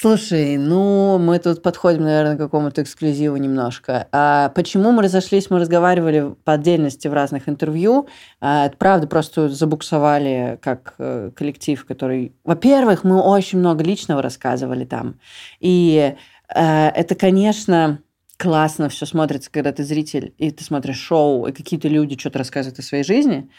[0.00, 4.08] Слушай, ну, мы тут подходим, наверное, к какому-то эксклюзиву немножко.
[4.12, 8.08] А почему мы разошлись, мы разговаривали по отдельности в разных интервью.
[8.40, 12.34] А, это правда, просто забуксовали как э, коллектив, который...
[12.44, 15.20] Во-первых, мы очень много личного рассказывали там.
[15.58, 16.14] И
[16.48, 17.98] э, это, конечно,
[18.40, 22.78] классно все смотрится, когда ты зритель, и ты смотришь шоу, и какие-то люди что-то рассказывают
[22.78, 23.50] о своей жизни.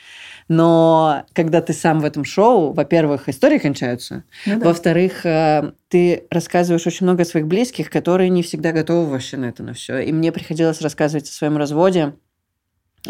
[0.48, 4.66] Но когда ты сам в этом шоу, во-первых, истории кончаются, ну, да.
[4.66, 9.46] во-вторых, э, ты рассказываешь очень много о своих близких, которые не всегда готовы вообще на
[9.46, 10.00] это, на все.
[10.00, 12.16] И мне приходилось рассказывать о своем разводе,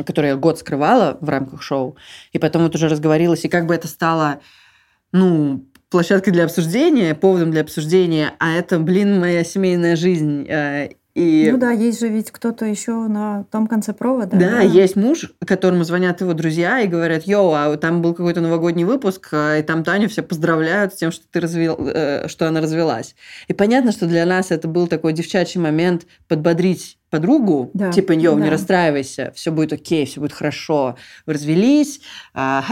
[0.06, 1.96] который я год скрывала в рамках шоу,
[2.34, 4.42] и потом вот уже разговорилась, и как бы это стало,
[5.14, 10.46] ну, площадкой для обсуждения, поводом для обсуждения, а это, блин, моя семейная жизнь.
[11.14, 11.50] И...
[11.52, 14.38] Ну да, есть же ведь кто-то еще на том конце провода.
[14.38, 18.40] Да, да, есть муж, которому звонят его друзья и говорят, йоу, а там был какой-то
[18.40, 22.48] новогодний выпуск, а, и там Таню все поздравляют с тем, что, ты развел, э, что
[22.48, 23.16] она развелась.
[23.48, 28.38] И понятно, что для нас это был такой девчачий момент подбодрить подругу, да, типа, йоу,
[28.38, 28.44] да.
[28.44, 30.96] не расстраивайся, все будет окей, все будет хорошо.
[31.26, 32.00] Вы развелись,
[32.34, 32.64] а,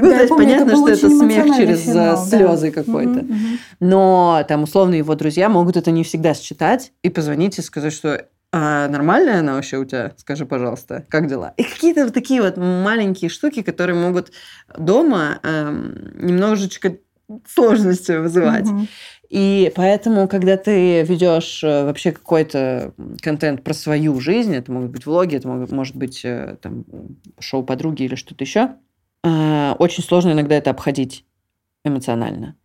[0.00, 2.82] ну, да, то есть помню, понятно, это что это смех через э, финал, слезы да.
[2.82, 3.20] какой-то.
[3.20, 3.58] Угу, угу.
[3.80, 8.26] Но там условно его друзья могут это не всегда считать и позвонить и сказать, что
[8.52, 10.12] а нормальная она вообще у тебя?
[10.16, 11.54] Скажи, пожалуйста, как дела?
[11.56, 14.32] И какие-то вот такие вот маленькие штуки, которые могут
[14.76, 16.96] дома эм, немножечко
[17.46, 18.66] сложности вызывать.
[18.66, 18.86] Угу.
[19.28, 25.06] И поэтому, когда ты ведешь э, вообще какой-то контент про свою жизнь, это могут быть
[25.06, 26.84] влоги, это может быть э, там,
[27.38, 28.70] шоу подруги или что-то еще,
[29.22, 31.24] очень сложно иногда это обходить
[31.84, 32.56] эмоционально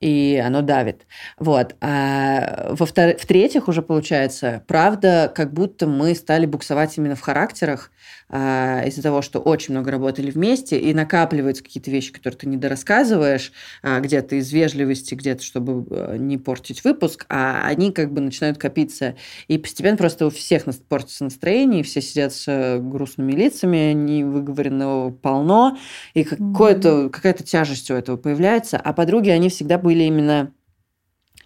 [0.00, 1.06] и оно давит.
[1.38, 1.76] Вот.
[1.80, 7.90] А в-третьих, уже получается, правда, как будто мы стали буксовать именно в характерах
[8.28, 13.52] а, из-за того, что очень много работали вместе, и накапливаются какие-то вещи, которые ты недорассказываешь,
[13.82, 18.58] а, где-то из вежливости, где-то, чтобы а, не портить выпуск, а они как бы начинают
[18.58, 19.16] копиться.
[19.48, 25.78] И постепенно просто у всех портится настроение, и все сидят с грустными лицами, невыговоренного полно,
[26.14, 28.78] и какое-то, какая-то тяжесть у этого появляется.
[28.78, 30.52] А подруги, они всегда были именно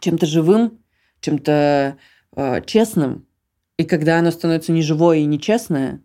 [0.01, 0.79] чем-то живым,
[1.21, 1.97] чем-то
[2.37, 3.27] э, честным.
[3.77, 6.03] И когда оно становится неживое и нечестное,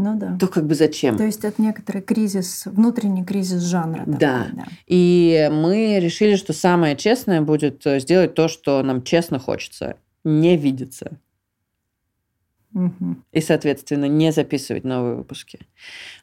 [0.00, 0.36] ну да.
[0.38, 1.16] То как бы зачем?
[1.16, 4.00] То есть это некоторый кризис, внутренний кризис жанра.
[4.00, 4.46] Такой, да.
[4.52, 4.64] да.
[4.86, 9.96] И мы решили, что самое честное будет э, сделать то, что нам честно хочется.
[10.24, 11.18] Не видеться.
[12.74, 13.16] Угу.
[13.32, 15.60] И, соответственно, не записывать новые выпуски.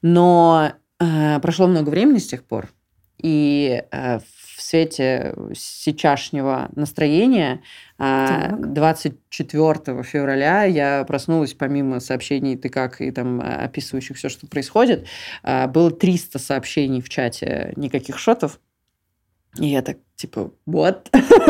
[0.02, 2.70] Но э, прошло много времени с тех пор.
[3.18, 4.20] И э,
[4.58, 7.62] в свете сейчасшнего настроения
[7.98, 8.74] так.
[8.74, 15.06] 24 февраля я проснулась, помимо сообщений «ты как?» и там описывающих все, что происходит,
[15.44, 18.60] а, было 300 сообщений в чате, никаких шотов.
[19.60, 21.10] И я так, типа, вот.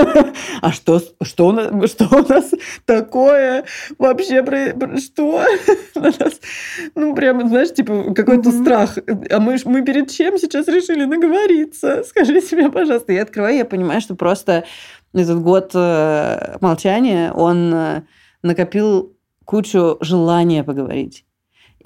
[0.61, 2.51] а что, что, у нас, что у нас
[2.85, 3.65] такое
[3.97, 4.43] вообще?
[4.43, 5.43] Про, что?
[6.95, 8.97] ну, прямо, знаешь, типа, какой-то страх.
[9.29, 12.03] А мы, мы перед чем сейчас решили наговориться?
[12.07, 13.11] Скажи себе, пожалуйста.
[13.11, 14.63] Я открываю, я понимаю, что просто
[15.13, 18.01] этот год э, молчания, он э,
[18.41, 21.25] накопил кучу желания поговорить.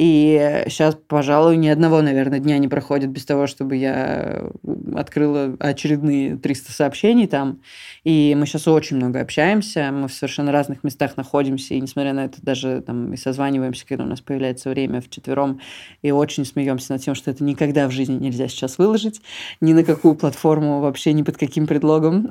[0.01, 4.49] И сейчас, пожалуй, ни одного, наверное, дня не проходит без того, чтобы я
[4.95, 7.61] открыла очередные 300 сообщений там.
[8.03, 12.25] И мы сейчас очень много общаемся, мы в совершенно разных местах находимся, и несмотря на
[12.25, 15.59] это даже там и созваниваемся, когда у нас появляется время в четвером,
[16.01, 19.21] и очень смеемся над тем, что это никогда в жизни нельзя сейчас выложить,
[19.61, 22.27] ни на какую платформу, вообще ни под каким предлогом.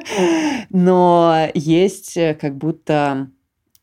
[0.70, 3.26] Но есть как будто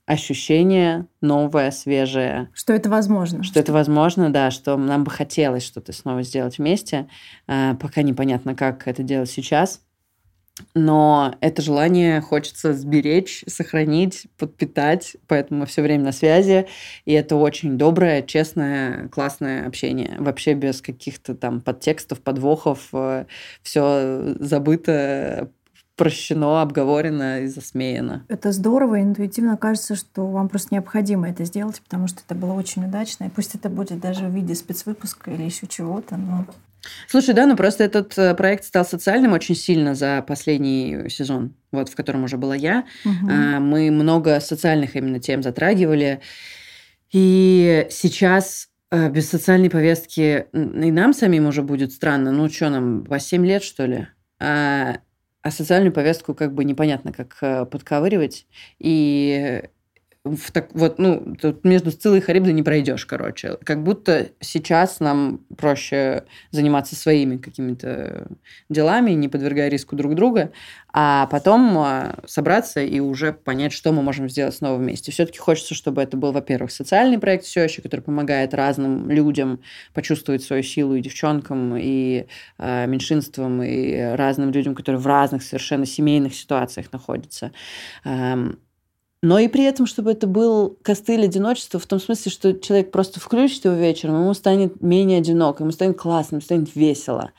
[0.09, 2.49] ощущение новое, свежее.
[2.53, 3.43] Что это возможно.
[3.43, 7.07] Что, что это возможно, да, что нам бы хотелось что-то снова сделать вместе.
[7.47, 9.81] А, пока непонятно, как это делать сейчас.
[10.73, 16.67] Но это желание хочется сберечь, сохранить, подпитать, поэтому мы все время на связи.
[17.05, 20.15] И это очень доброе, честное, классное общение.
[20.17, 22.89] Вообще без каких-то там подтекстов, подвохов.
[22.93, 23.25] Э,
[23.61, 25.51] все забыто,
[25.99, 28.23] прощено, обговорено и засмеяно.
[28.29, 32.85] Это здорово, интуитивно кажется, что вам просто необходимо это сделать, потому что это было очень
[32.85, 33.25] удачно.
[33.25, 36.45] И пусть это будет даже в виде спецвыпуска или еще чего-то, но
[37.09, 41.89] Слушай, да, ну просто этот э, проект стал социальным очень сильно за последний сезон, вот
[41.89, 42.85] в котором уже была я.
[43.03, 43.29] Угу.
[43.59, 46.21] Мы много социальных именно тем затрагивали.
[47.11, 52.31] И сейчас э, без социальной повестки и нам самим уже будет странно.
[52.31, 54.07] Ну, что нам, по 7 лет, что ли?
[55.43, 58.45] А социальную повестку как бы непонятно, как э, подковыривать.
[58.79, 59.63] И
[60.35, 63.57] в так, вот, ну, тут между Сциллой и Харибдой не пройдешь, короче.
[63.63, 68.27] Как будто сейчас нам проще заниматься своими какими-то
[68.69, 70.51] делами, не подвергая риску друг друга,
[70.91, 75.11] а потом а, собраться и уже понять, что мы можем сделать снова вместе.
[75.11, 79.61] Все-таки хочется, чтобы это был, во-первых, социальный проект все еще, который помогает разным людям
[79.93, 82.25] почувствовать свою силу и девчонкам, и
[82.57, 87.51] э, меньшинствам, и разным людям, которые в разных совершенно семейных ситуациях находятся.
[88.03, 88.59] Эм,
[89.21, 93.19] но и при этом, чтобы это был костыль одиночества в том смысле, что человек просто
[93.19, 97.31] включит его вечером, ему станет менее одинок, ему станет классно, ему станет весело.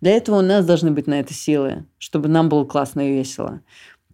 [0.00, 3.60] Для этого у нас должны быть на это силы, чтобы нам было классно и весело.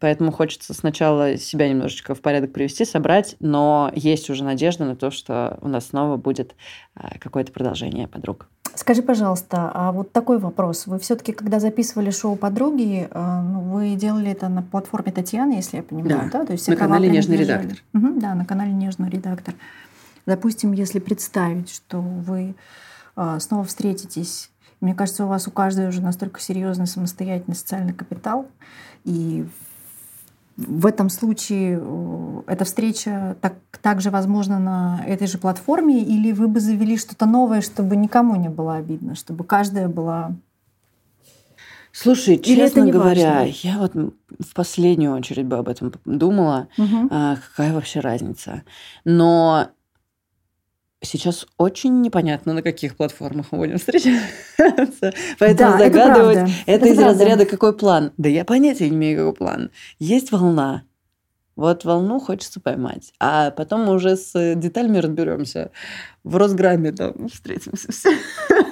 [0.00, 5.12] Поэтому хочется сначала себя немножечко в порядок привести, собрать, но есть уже надежда на то,
[5.12, 6.56] что у нас снова будет
[6.96, 8.48] а, какое-то продолжение подруг.
[8.74, 10.86] Скажи, пожалуйста, а вот такой вопрос.
[10.86, 15.78] Вы все-таки, когда записывали шоу «Подруги», э, ну, вы делали это на платформе Татьяны, если
[15.78, 16.40] я понимаю, да?
[16.40, 16.46] да?
[16.46, 17.78] То есть на канале «Нежный редактор».
[17.92, 19.54] Угу, да, на канале «Нежный редактор».
[20.24, 22.54] Допустим, если представить, что вы
[23.16, 28.48] э, снова встретитесь, мне кажется, у вас у каждой уже настолько серьезный самостоятельный социальный капитал,
[29.04, 29.46] и
[30.56, 36.48] в этом случае э, эта встреча так, также возможна на этой же платформе, или вы
[36.48, 40.32] бы завели что-то новое, чтобы никому не было обидно, чтобы каждая была...
[41.92, 43.52] Слушай, или честно говоря, важно?
[43.62, 47.08] я вот в последнюю очередь бы об этом думала, угу.
[47.10, 48.62] а, какая вообще разница.
[49.04, 49.68] Но
[51.02, 54.20] Сейчас очень непонятно, на каких платформах мы будем встречаться.
[55.38, 57.12] Поэтому да, загадывать это, это, это из правда.
[57.12, 58.12] разряда какой план.
[58.16, 59.70] Да я понятия не имею, какой план.
[59.98, 60.84] Есть волна.
[61.54, 63.12] Вот волну хочется поймать.
[63.20, 65.70] А потом мы уже с деталями разберемся.
[66.24, 67.88] В Росграме там встретимся.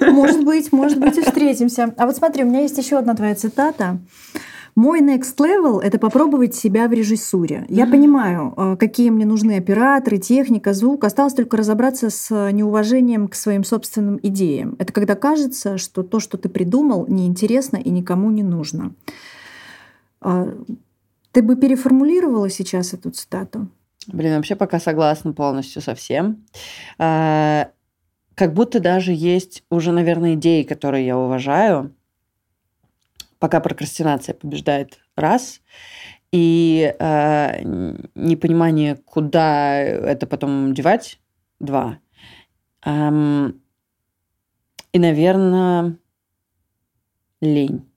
[0.01, 1.93] Может быть, может быть и встретимся.
[1.97, 3.99] А вот смотри, у меня есть еще одна твоя цитата.
[4.75, 7.65] Мой next level— это попробовать себя в режиссуре.
[7.67, 7.91] Я mm-hmm.
[7.91, 11.03] понимаю, э, какие мне нужны операторы, техника, звук.
[11.03, 14.75] Осталось только разобраться с неуважением к своим собственным идеям.
[14.79, 18.93] Это когда кажется, что то, что ты придумал, неинтересно и никому не нужно.
[20.21, 20.47] А,
[21.31, 23.67] ты бы переформулировала сейчас эту цитату?
[24.07, 26.45] Блин, вообще пока согласна полностью со всем.
[26.97, 27.69] А,
[28.35, 31.93] как будто даже есть уже, наверное, идеи, которые я уважаю,
[33.41, 35.61] пока прокрастинация побеждает раз,
[36.31, 37.61] и э,
[38.15, 41.19] непонимание, куда это потом девать,
[41.59, 41.97] два.
[42.85, 43.59] Эм,
[44.93, 45.97] и, наверное,
[47.41, 47.89] лень.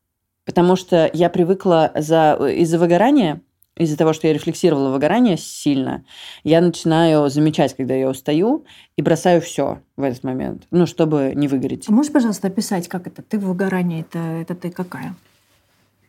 [0.46, 3.42] Потому что я привыкла за, из-за выгорания,
[3.76, 6.04] из-за того, что я рефлексировала выгорание сильно,
[6.42, 8.64] я начинаю замечать, когда я устаю,
[8.96, 11.87] и бросаю все в этот момент, ну, чтобы не выгореть.
[11.88, 13.20] А можешь, пожалуйста, описать, как это?
[13.20, 15.14] Ты в выгорании, это, это ты какая?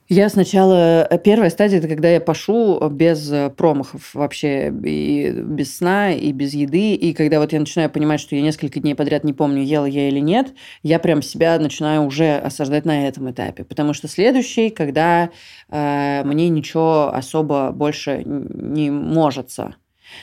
[0.07, 1.07] Я сначала...
[1.09, 6.31] Э, первая стадия– это когда я пашу без э, промахов вообще, и без сна, и
[6.31, 6.93] без еды.
[6.93, 10.07] И когда вот я начинаю понимать, что я несколько дней подряд не помню, ела я
[10.07, 13.63] или нет, я прям себя начинаю уже осаждать на этом этапе.
[13.63, 15.31] Потому что следующий, когда
[15.69, 19.75] э, мне ничего особо больше не можется.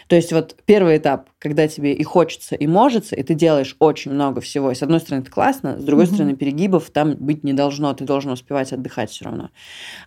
[0.08, 4.12] То есть вот первый этап, когда тебе и хочется, и может, и ты делаешь очень
[4.12, 4.70] много всего.
[4.70, 6.14] И с одной стороны, это классно, с другой mm-hmm.
[6.14, 9.50] стороны, перегибов там быть не должно, ты должен успевать отдыхать все равно.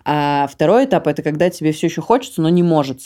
[0.04, 3.02] А второй этап это когда тебе все еще хочется, но не может.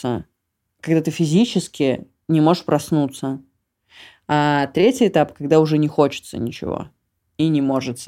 [0.80, 3.40] Когда ты физически не можешь проснуться.
[4.28, 6.88] А третий этап, когда уже не хочется ничего
[7.36, 7.98] и не может.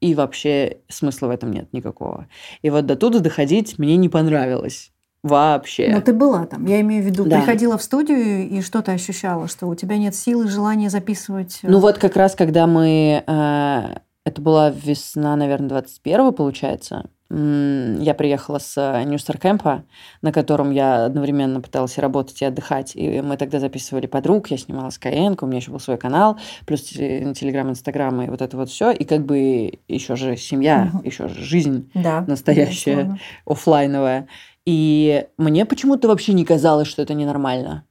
[0.00, 2.28] И вообще смысла в этом нет никакого.
[2.62, 4.92] И вот до туда доходить мне не понравилось.
[5.24, 5.88] Вообще.
[5.90, 6.66] Но ты была там.
[6.66, 7.38] Я имею в виду, да.
[7.38, 11.60] приходила в студию и что то ощущала, что у тебя нет силы, желания записывать.
[11.62, 13.24] Э, ну вот как раз, когда мы...
[13.26, 17.06] Э, это была весна, наверное, 21 получается.
[17.30, 19.84] Я приехала с Нью-Старкэмпа,
[20.20, 22.94] на котором я одновременно пыталась работать и отдыхать.
[22.94, 26.82] И мы тогда записывали подруг, я снимала Skyeng, у меня еще был свой канал, плюс
[26.82, 28.92] Телеграм, Инстаграм и вот это вот все.
[28.92, 31.02] И как бы еще же семья, угу.
[31.04, 34.28] еще же жизнь да, настоящая, офлайновая.
[34.66, 37.84] И мне почему-то вообще не казалось, что это ненормально.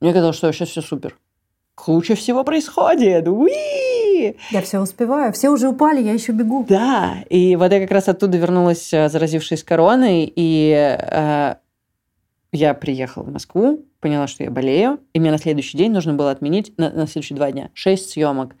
[0.00, 1.16] Мне казалось, что вообще все супер.
[1.74, 3.26] Куча всего происходит.
[3.28, 4.36] Уи!
[4.50, 5.32] Я все успеваю.
[5.32, 6.66] Все уже упали, я еще бегу.
[6.68, 7.24] Да.
[7.30, 11.54] И вот я как раз оттуда вернулась, э, заразившись короной, и э,
[12.52, 16.30] я приехала в Москву, поняла, что я болею, и мне на следующий день нужно было
[16.30, 18.54] отменить, на, на следующие два дня, шесть съемок.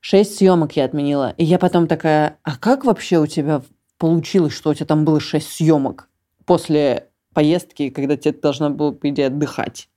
[0.00, 1.34] Шесть съемок я отменила.
[1.36, 3.62] И я потом такая, а как вообще у тебя
[3.98, 6.08] получилось, что у тебя там было шесть съемок?
[6.46, 9.88] После поездки, когда тебе должна была, по идее, отдыхать.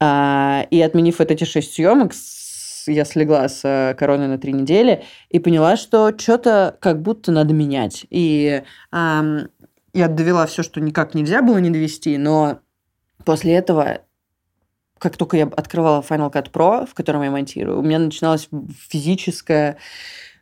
[0.00, 2.12] А, и отменив вот эти шесть съемок,
[2.86, 7.54] я слегла с э, короной на три недели и поняла, что что-то как будто надо
[7.54, 8.06] менять.
[8.10, 9.48] И эм,
[9.94, 12.60] я довела все, что никак нельзя было не довести, но
[13.24, 14.00] после этого
[14.98, 18.48] как только я открывала Final Cut Pro, в котором я монтирую, у меня начиналась
[18.88, 19.76] физическая,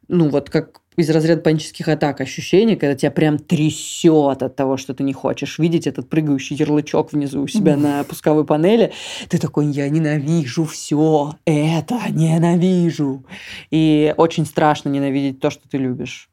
[0.06, 4.94] ну вот как из разряда панических атак ощущение, когда тебя прям трясет от того, что
[4.94, 8.92] ты не хочешь видеть этот прыгающий ярлычок внизу у себя на пусковой панели.
[9.28, 13.24] Ты такой, я ненавижу все это, ненавижу.
[13.70, 16.28] И очень страшно ненавидеть то, что ты любишь.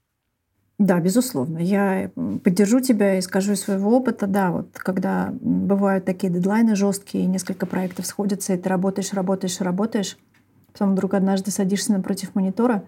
[0.77, 1.57] Да, безусловно.
[1.57, 7.25] Я поддержу тебя и скажу из своего опыта, да, вот когда бывают такие дедлайны жесткие,
[7.25, 10.17] несколько проектов сходятся, и ты работаешь, работаешь, работаешь,
[10.71, 12.85] потом вдруг однажды садишься напротив монитора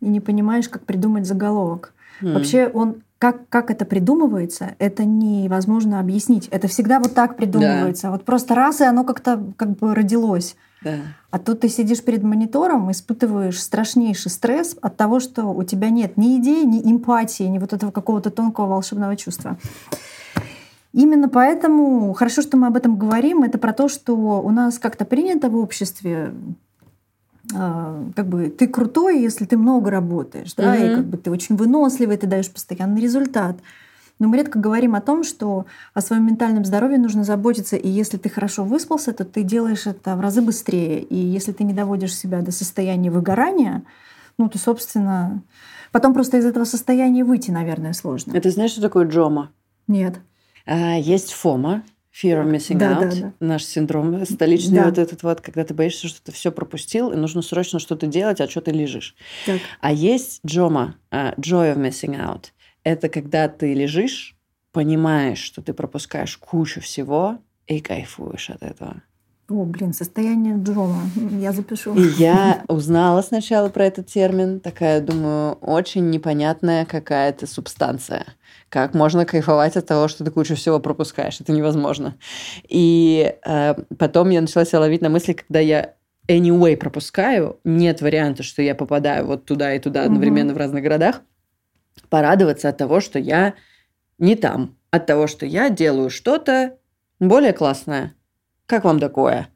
[0.00, 1.92] и не понимаешь, как придумать заголовок.
[2.22, 2.32] Mm.
[2.34, 6.48] Вообще он как, как это придумывается, это невозможно объяснить.
[6.48, 8.04] Это всегда вот так придумывается.
[8.04, 8.10] Да.
[8.10, 10.56] Вот просто раз, и оно как-то как бы родилось.
[10.82, 10.96] Да.
[11.30, 16.18] А тут ты сидишь перед монитором, испытываешь страшнейший стресс от того, что у тебя нет
[16.18, 19.56] ни идеи, ни эмпатии, ни вот этого какого-то тонкого волшебного чувства.
[20.92, 23.42] Именно поэтому хорошо, что мы об этом говорим.
[23.42, 26.32] Это про то, что у нас как-то принято в обществе
[27.50, 30.84] как бы ты крутой, если ты много работаешь, да, угу.
[30.84, 33.56] и как бы ты очень выносливый, ты даешь постоянный результат.
[34.18, 38.16] Но мы редко говорим о том, что о своем ментальном здоровье нужно заботиться, и если
[38.16, 41.02] ты хорошо выспался, то ты делаешь это в разы быстрее.
[41.02, 43.82] И если ты не доводишь себя до состояния выгорания,
[44.38, 45.42] ну, то, собственно,
[45.92, 48.34] потом просто из этого состояния выйти, наверное, сложно.
[48.34, 49.50] Это знаешь, что такое джома?
[49.86, 50.18] Нет.
[50.64, 51.82] А, есть фома,
[52.22, 53.32] Fear of missing да, out, да, да.
[53.40, 54.84] наш синдром столичный да.
[54.86, 58.40] вот этот вот, когда ты боишься, что ты все пропустил, и нужно срочно что-то делать,
[58.40, 59.14] а что ты лежишь.
[59.44, 59.60] Так.
[59.80, 62.46] А есть джома, uh, joy of missing out.
[62.84, 64.34] Это когда ты лежишь,
[64.72, 69.02] понимаешь, что ты пропускаешь кучу всего и кайфуешь от этого.
[69.48, 71.02] О, блин, состояние Джома.
[71.30, 71.94] Я запишу.
[71.94, 74.58] И я узнала сначала про этот термин.
[74.58, 78.26] Такая, думаю, очень непонятная какая-то субстанция.
[78.68, 81.40] Как можно кайфовать от того, что ты кучу всего пропускаешь?
[81.40, 82.16] Это невозможно.
[82.68, 85.94] И э, потом я начала себя ловить на мысли, когда я
[86.26, 90.56] anyway пропускаю, нет варианта, что я попадаю вот туда и туда одновременно угу.
[90.56, 91.22] в разных городах,
[92.10, 93.54] порадоваться от того, что я
[94.18, 96.78] не там, от того, что я делаю что-то
[97.20, 98.15] более классное
[98.66, 99.48] как вам такое?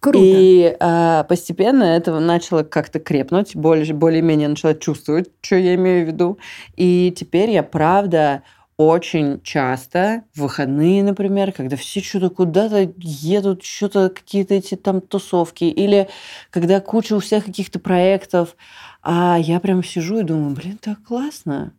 [0.00, 0.18] Круто.
[0.20, 6.08] И э, постепенно это начало как-то крепнуть, более, более-менее начала чувствовать, что я имею в
[6.08, 6.38] виду.
[6.76, 8.42] И теперь я, правда,
[8.78, 15.64] очень часто в выходные, например, когда все что-то куда-то едут, что-то какие-то эти там тусовки,
[15.64, 16.08] или
[16.50, 18.56] когда куча у всех каких-то проектов,
[19.02, 21.74] а я прям сижу и думаю, блин, так классно.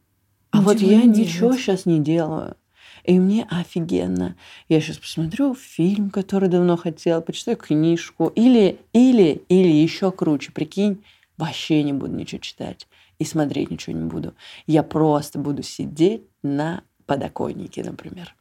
[0.52, 2.56] А ничего вот я ничего сейчас не делаю.
[3.04, 4.36] И мне офигенно.
[4.70, 8.28] Я сейчас посмотрю фильм, который давно хотела, почитаю книжку.
[8.36, 11.04] Или, или, или еще круче, прикинь,
[11.38, 12.88] вообще не буду ничего читать
[13.20, 14.34] и смотреть ничего не буду.
[14.66, 18.36] Я просто буду сидеть на подоконнике, например.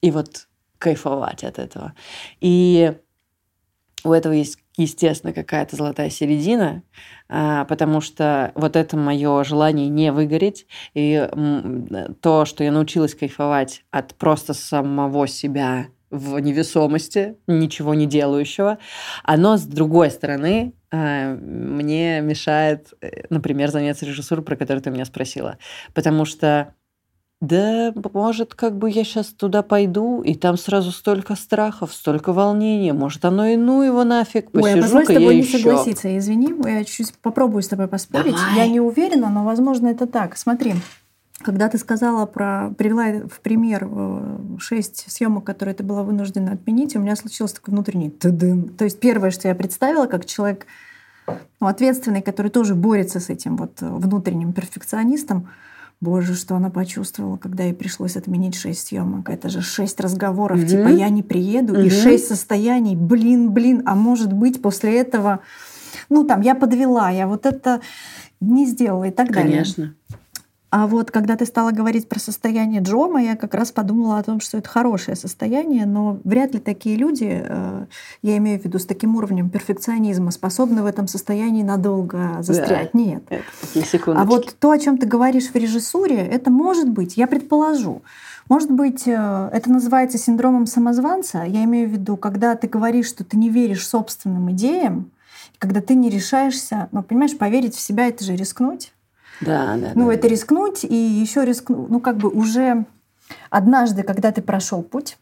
[0.00, 0.48] И вот
[0.78, 1.94] кайфовать от этого.
[2.40, 2.94] И
[4.04, 6.82] у этого есть, естественно, какая-то золотая середина,
[7.28, 11.28] а, потому что вот это мое желание не выгореть, и
[12.20, 18.78] то, что я научилась кайфовать от просто самого себя в невесомости, ничего не делающего,
[19.24, 25.06] оно, с другой стороны, а, мне мешает, э, например, заняться режиссурой, про которую ты меня
[25.06, 25.56] спросила.
[25.94, 26.74] Потому что
[27.42, 32.92] да, может, как бы я сейчас туда пойду, и там сразу столько страхов, столько волнения.
[32.92, 35.58] Может, оно и ну его нафиг, посижу Ой, я позволь с тобой не еще.
[35.58, 36.16] согласиться.
[36.16, 38.36] Извини, я чуть попробую с тобой поспорить.
[38.36, 38.58] Давай.
[38.58, 40.36] Я не уверена, но, возможно, это так.
[40.36, 40.74] Смотри,
[41.42, 46.94] когда ты сказала про, привела в пример э, шесть съемок, которые ты была вынуждена отменить,
[46.94, 48.68] у меня случился такой внутренний тыдын.
[48.68, 50.68] То есть первое, что я представила, как человек
[51.60, 55.48] ну, ответственный, который тоже борется с этим вот внутренним перфекционистом,
[56.02, 59.30] Боже, что она почувствовала, когда ей пришлось отменить шесть съемок.
[59.30, 60.66] Это же шесть разговоров, угу.
[60.66, 61.82] типа я не приеду, угу.
[61.82, 62.96] и шесть состояний.
[62.96, 65.38] Блин, блин, а может быть после этого,
[66.08, 67.80] ну там я подвела, я вот это
[68.40, 69.44] не сделала и так Конечно.
[69.44, 69.62] далее.
[69.62, 69.94] Конечно.
[70.72, 74.40] А вот когда ты стала говорить про состояние Джома, я как раз подумала о том,
[74.40, 77.84] что это хорошее состояние, но вряд ли такие люди, э,
[78.22, 82.88] я имею в виду с таким уровнем перфекционизма, способны в этом состоянии надолго застрять.
[82.94, 83.22] Да, Нет.
[84.18, 88.00] А вот то, о чем ты говоришь в режиссуре, это может быть, я предположу.
[88.48, 91.42] Может быть, э, это называется синдромом самозванца.
[91.42, 95.10] Я имею в виду, когда ты говоришь, что ты не веришь собственным идеям,
[95.58, 98.94] когда ты не решаешься, ну, понимаешь, поверить в себя— это же рискнуть.
[99.42, 99.92] Да, да.
[99.94, 101.90] Ну, да, это рискнуть и еще рискнуть.
[101.90, 102.86] Ну, как бы уже
[103.50, 105.18] однажды, когда ты прошел путь,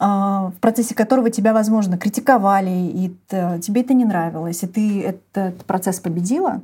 [0.00, 3.16] а, в процессе которого тебя, возможно, критиковали, и
[3.60, 6.62] тебе это не нравилось, и ты этот процесс победила,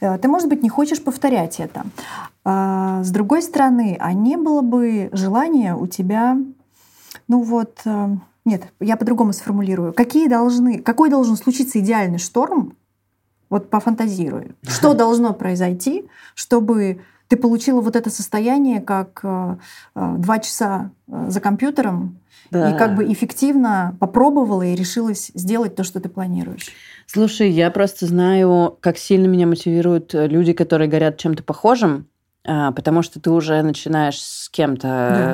[0.00, 1.84] э, ты, может быть, не хочешь повторять это.
[2.44, 6.38] А, с другой стороны, а не было бы желания у тебя,
[7.26, 9.92] ну вот, э, нет, я по-другому сформулирую.
[9.92, 12.74] Какие должны, какой должен случиться идеальный шторм,
[13.50, 14.52] вот пофантазируй.
[14.66, 19.56] Что должно произойти, чтобы ты получила вот это состояние, как э,
[19.94, 22.18] э, два часа э, за компьютером,
[22.50, 22.70] да.
[22.70, 26.70] и как бы эффективно попробовала и решилась сделать то, что ты планируешь?
[27.06, 32.08] Слушай, я просто знаю, как сильно меня мотивируют люди, которые горят чем-то похожим.
[32.46, 34.88] А, потому что ты уже начинаешь с кем-то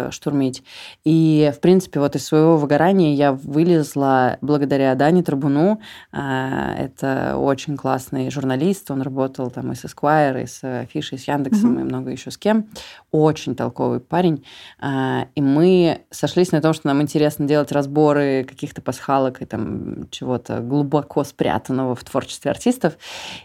[0.06, 0.10] да.
[0.10, 0.64] штурмить.
[1.04, 5.80] И, в принципе, вот из своего выгорания я вылезла благодаря Дане Трибуну.
[6.10, 11.20] А, это очень классный журналист, он работал там и с Esquire, и с Афишей, и
[11.20, 11.80] с Яндексом, угу.
[11.80, 12.66] и много еще с кем.
[13.12, 14.44] Очень толковый парень.
[14.80, 20.10] А, и мы сошлись на том, что нам интересно делать разборы каких-то пасхалок и там
[20.10, 22.98] чего-то глубоко спрятанного в творчестве артистов.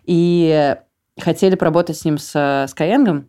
[0.03, 0.75] И
[1.19, 3.25] хотели поработать с ним с Skyeng,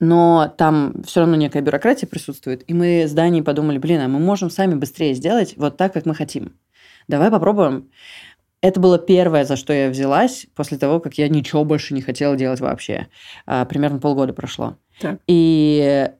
[0.00, 2.68] но там все равно некая бюрократия присутствует.
[2.68, 6.06] И мы с Даней подумали, блин, а мы можем сами быстрее сделать вот так, как
[6.06, 6.52] мы хотим.
[7.08, 7.88] Давай попробуем.
[8.60, 12.36] Это было первое, за что я взялась после того, как я ничего больше не хотела
[12.36, 13.08] делать вообще.
[13.46, 14.76] А, примерно полгода прошло.
[15.00, 15.20] Так.
[15.26, 16.10] И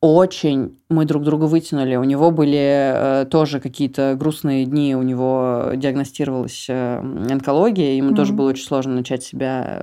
[0.00, 1.96] очень мы друг друга вытянули.
[1.96, 8.16] У него были э, тоже какие-то грустные дни, у него диагностировалась э, онкология, ему mm-hmm.
[8.16, 9.82] тоже было очень сложно начать себя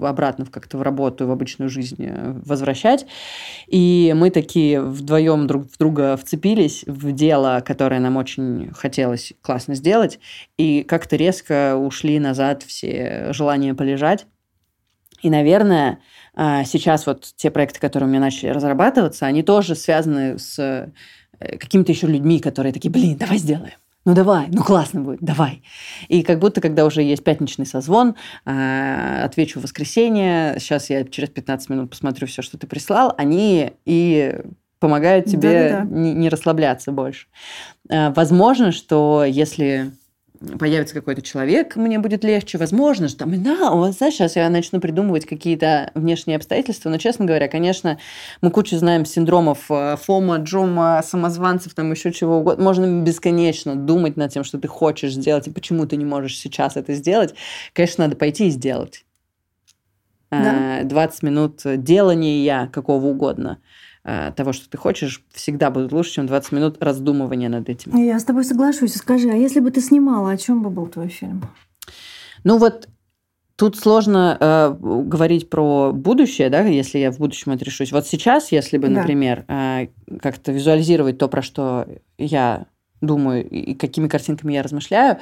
[0.00, 3.06] обратно как-то в работу, в обычную жизнь э, возвращать.
[3.66, 9.74] И мы такие вдвоем друг в друга вцепились в дело, которое нам очень хотелось классно
[9.74, 10.18] сделать,
[10.56, 14.26] и как-то резко ушли назад все желания полежать.
[15.22, 15.98] И, наверное,
[16.34, 20.90] а, сейчас вот те проекты, которые у меня начали разрабатываться, они тоже связаны с э,
[21.58, 23.74] какими-то еще людьми, которые такие, блин, давай сделаем
[24.04, 25.62] ну давай, ну классно будет, давай.
[26.08, 28.14] И как будто, когда уже есть пятничный созвон,
[28.46, 33.72] э, отвечу в воскресенье, сейчас я через 15 минут посмотрю все, что ты прислал, они
[33.84, 34.40] и
[34.78, 35.96] помогают тебе да, да, да.
[35.96, 37.26] Не, не расслабляться больше.
[37.90, 39.92] Э, возможно, что если
[40.58, 44.80] появится какой-то человек, мне будет легче, возможно, что там, да, вас, знаешь, сейчас я начну
[44.80, 47.98] придумывать какие-то внешние обстоятельства, но, честно говоря, конечно,
[48.40, 52.64] мы кучу знаем синдромов э, фома, джома, самозванцев, там еще чего угодно.
[52.64, 56.76] Можно бесконечно думать над тем, что ты хочешь сделать, и почему ты не можешь сейчас
[56.76, 57.34] это сделать.
[57.72, 59.04] Конечно, надо пойти и сделать.
[60.30, 60.80] Да.
[60.84, 63.58] 20 э, минут делания какого угодно–
[64.02, 67.94] того, что ты хочешь, всегда будут лучше, чем 20 минут раздумывания над этим.
[67.96, 68.94] Я с тобой соглашусь.
[68.94, 71.42] Скажи, а если бы ты снимала, о чем бы был твой фильм?
[72.44, 72.88] Ну вот
[73.58, 77.90] Тут сложно э, говорить про будущее, да, если я в будущем отрешусь.
[77.90, 79.00] Вот сейчас, если бы, да.
[79.00, 79.88] например, э,
[80.22, 81.84] как-то визуализировать то, про что
[82.18, 82.66] я
[83.00, 85.18] думаю и какими картинками я размышляю,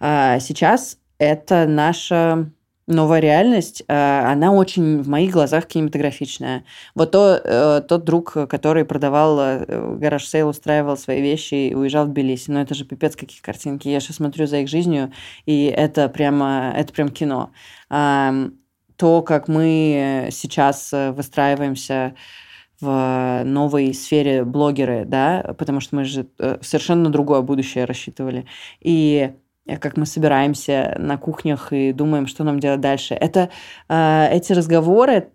[0.00, 2.50] э, сейчас это наша
[2.88, 6.64] новая реальность, э, она очень в моих глазах кинематографичная.
[6.94, 12.06] Вот то, э, тот друг, который продавал э, garage sale, устраивал свои вещи и уезжал
[12.06, 12.50] в Тбилиси.
[12.50, 13.88] Ну, это же пипец какие картинки.
[13.88, 15.12] Я сейчас смотрю за их жизнью,
[15.44, 17.50] и это прямо, это прям кино.
[17.88, 22.14] То, как мы сейчас выстраиваемся
[22.80, 26.26] в новой сфере блогеры, да, потому что мы же
[26.62, 28.46] совершенно другое будущее рассчитывали.
[28.80, 29.32] И
[29.76, 33.14] как мы собираемся на кухнях и думаем, что нам делать дальше.
[33.14, 33.50] Это
[33.88, 35.30] э, эти разговоры,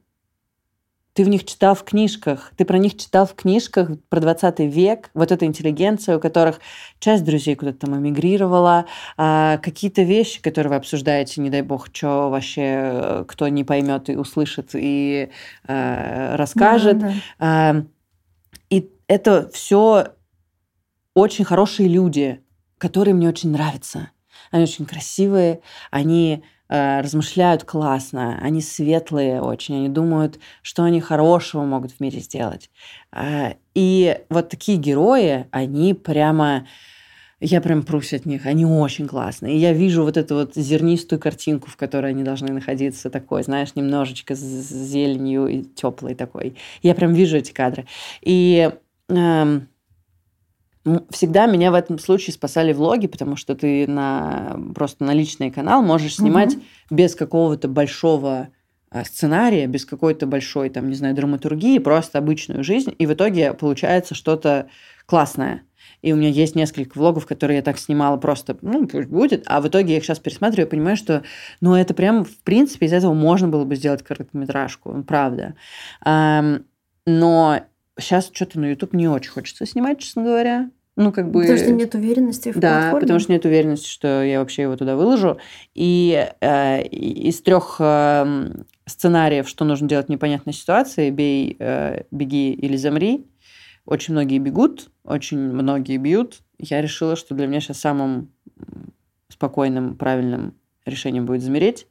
[1.13, 5.11] ты в них читал в книжках, ты про них читал в книжках про 20 век,
[5.13, 6.59] вот эта интеллигенция, у которых
[6.99, 12.29] часть друзей куда-то там эмигрировала, а какие-то вещи, которые вы обсуждаете, не дай бог, что
[12.29, 15.29] вообще э, кто не поймет и услышит и
[15.67, 16.97] э, расскажет.
[16.97, 17.73] Да, да.
[17.75, 17.84] Э,
[18.71, 20.07] и это все
[21.13, 22.41] очень хорошие люди,
[22.79, 24.09] которые мне очень нравятся.
[24.54, 31.64] Они очень красивые, они э, размышляют классно, они светлые очень, они думают, что они хорошего
[31.64, 32.70] могут в мире сделать.
[33.12, 36.68] Э, и вот такие герои, они прямо...
[37.39, 39.56] Я прям прусь от них, они очень классные.
[39.56, 43.74] И я вижу вот эту вот зернистую картинку, в которой они должны находиться, такой, знаешь,
[43.74, 46.56] немножечко с зеленью и теплой такой.
[46.84, 47.88] Я прям вижу эти кадры.
[48.22, 48.72] И
[49.10, 49.68] эм,
[51.11, 55.81] Всегда меня в этом случае спасали влоги, потому что ты на просто на личный канал
[55.81, 56.63] можешь снимать угу.
[56.89, 58.49] без какого-то большого
[58.93, 63.53] а, сценария, без какой-то большой, там, не знаю, драматургии, просто обычную жизнь, и в итоге
[63.53, 64.67] получается что-то
[65.05, 65.63] классное.
[66.03, 69.61] И у меня есть несколько влогов, которые я так снимала просто, ну, пусть будет, а
[69.61, 71.23] в итоге я их сейчас пересматриваю и понимаю, что,
[71.59, 75.55] ну, это прям, в принципе, из этого можно было бы сделать короткометражку, правда.
[76.05, 77.59] Но
[78.00, 80.70] сейчас что-то на YouTube не очень хочется снимать, честно говоря.
[80.96, 81.41] Ну, как бы...
[81.41, 83.02] Потому что нет уверенности в Да, платформе.
[83.02, 85.39] потому что нет уверенности, что я вообще его туда выложу.
[85.74, 88.52] И э, из трех э,
[88.86, 93.26] сценариев, что нужно делать в непонятной ситуации, бей, э, беги или замри,
[93.86, 96.41] очень многие бегут, очень многие бьют.
[96.60, 98.32] Я решила, что для меня сейчас самым
[99.30, 100.54] спокойным, правильным
[100.86, 101.88] решением будет замереть.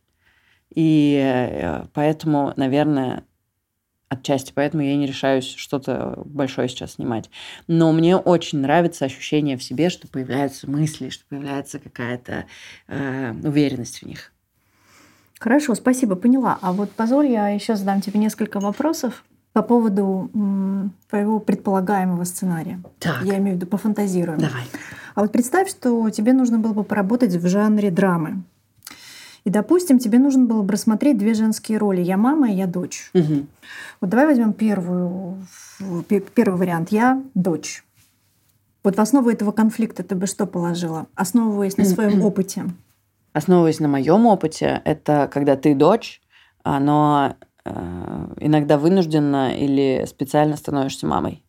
[0.75, 3.25] И э, поэтому, наверное,
[4.13, 7.31] отчасти, поэтому я не решаюсь что-то большое сейчас снимать.
[7.67, 12.45] Но мне очень нравится ощущение в себе, что появляются мысли, что появляется какая-то
[12.89, 14.33] э, уверенность в них.
[15.39, 16.59] Хорошо, спасибо, поняла.
[16.63, 22.81] А вот позволь, я еще задам тебе несколько вопросов по поводу м, твоего предполагаемого сценария.
[23.01, 23.23] Так.
[23.25, 24.39] Я имею в виду, пофантазируем.
[24.39, 24.63] Давай.
[25.15, 28.43] А вот представь, что тебе нужно было бы поработать в жанре драмы.
[29.45, 32.01] И, допустим, тебе нужно было бы рассмотреть две женские роли.
[32.01, 33.11] Я мама и я дочь.
[33.13, 33.49] Мгм.
[34.01, 35.39] Вот давай возьмем первую,
[36.09, 36.93] пе- первый вариант.
[36.93, 37.85] Я дочь.
[38.85, 42.65] Вот в основу этого конфликта ты бы что положила, основываясь на своем опыте?
[43.33, 46.21] Основываясь на моем опыте, это когда ты дочь,
[46.65, 51.43] но э, иногда вынужденно или специально становишься мамой.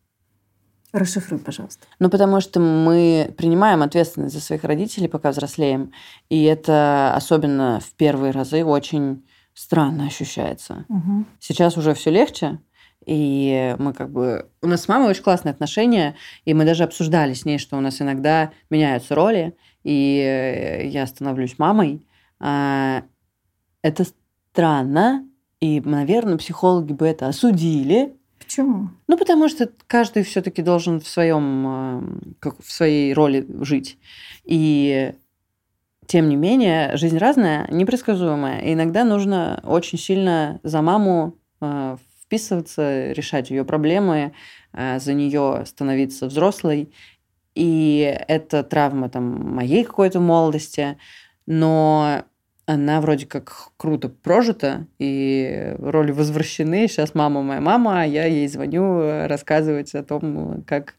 [0.94, 1.86] Расшифруй, пожалуйста.
[1.98, 5.90] Ну, потому что мы принимаем ответственность за своих родителей, пока взрослеем.
[6.28, 10.84] И это особенно в первые разы очень странно ощущается.
[10.88, 11.26] Мгм.
[11.40, 12.60] Сейчас уже все легче,
[13.04, 14.48] и мы как бы...
[14.62, 16.14] У нас с мамой очень классные отношения,
[16.44, 21.58] и мы даже обсуждали с ней, что у нас иногда меняются роли, и я становлюсь
[21.58, 22.06] мамой.
[22.38, 23.02] А,
[23.82, 24.06] Это
[24.52, 25.28] странно,
[25.58, 28.14] и, наверное, психологи бы это осудили,
[28.54, 28.90] Почему?
[29.08, 32.02] ну, потому что каждый все-таки должен в своем, э,
[32.38, 33.98] как в своей роли жить.
[34.44, 35.12] И
[36.06, 38.60] тем не менее, жизнь разная, непредсказуемая.
[38.60, 44.34] И иногда нужно очень сильно за маму э, вписываться, решать ее проблемы,
[44.72, 46.92] э, за нее становиться взрослой.
[47.56, 50.96] И это травма там моей какой-то молодости,
[51.46, 52.22] но
[52.66, 56.88] она вроде как круто прожита, и роли возвращены.
[56.88, 60.94] Сейчас мама моя мама, а я ей звоню э, рассказывать о том, как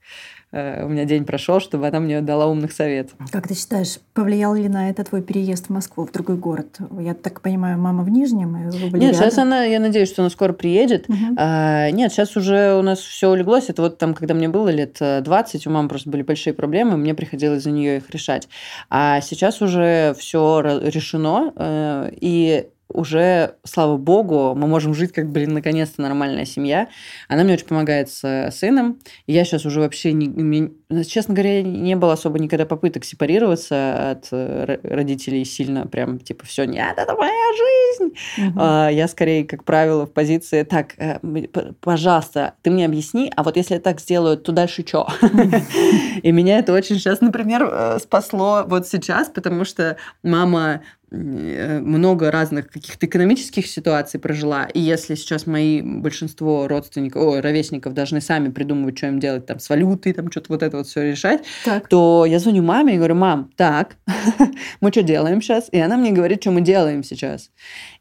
[0.56, 3.18] у меня день прошел, чтобы она мне дала умных советов.
[3.32, 6.78] Как ты считаешь, повлиял ли на это твой переезд в Москву, в другой город?
[7.00, 9.54] Я так понимаю, мама в Нижнем, и вы были Нет, сейчас рядом?
[9.54, 11.10] она, я надеюсь, что она скоро приедет.
[11.10, 11.36] Мгм.
[11.38, 13.70] А, нет, сейчас уже у нас все улеглось.
[13.70, 16.98] Это вот там, когда мне было лет э, 20, у мамы просто были большие проблемы,
[16.98, 18.48] мне приходилось за нее их решать.
[18.90, 25.54] А сейчас уже все решено, э, и уже, слава богу, мы можем жить как, блин,
[25.54, 26.88] наконец-то нормальная семья.
[27.28, 29.00] Она мне очень помогает с э, сыном.
[29.28, 30.72] Я сейчас уже вообще, не,
[31.08, 36.46] честно говоря, не было особо никогда попыток сепарироваться от э, ро- родителей сильно, прям типа
[36.46, 38.54] все, нет, это моя жизнь.
[38.58, 41.20] А, Я скорее, как правило, в позиции, так, э,
[41.82, 45.08] пожалуйста, ты мне объясни, а вот если я так сделаю, то дальше что?
[46.22, 50.82] И меня это очень сейчас, например, э, спасло вот сейчас, потому что мама
[51.12, 58.22] много разных каких-то экономических ситуаций прожила, и если сейчас мои большинство родственников, о, ровесников должны
[58.22, 61.44] сами придумывать, что им делать там с валютой, там что-то вот это вот все решать,
[61.64, 61.88] Так.
[61.88, 63.98] то я звоню маме и говорю, мам, так,
[64.82, 65.70] мы что делаем сейчас?
[65.72, 67.52] И она мне говорит, что мы делаем сейчас.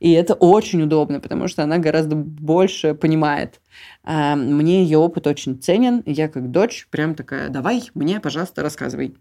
[0.01, 3.61] И это очень удобно, потому что она гораздо больше понимает.
[4.05, 9.15] А, Мне ее опыт очень ценен, я как дочь прям такая, давай мне, пожалуйста, рассказывай.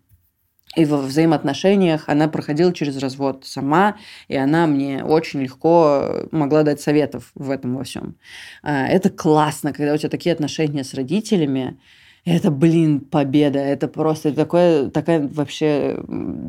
[0.76, 3.98] И во взаимоотношениях она проходила через развод сама,
[4.28, 8.16] и она мне очень легко могла дать советов в этом во всем.
[8.64, 11.78] А, Это классно, когда у тебя такие отношения с родителями.
[12.26, 13.60] Это, блин, победа.
[13.60, 16.02] Это просто такое, такая вообще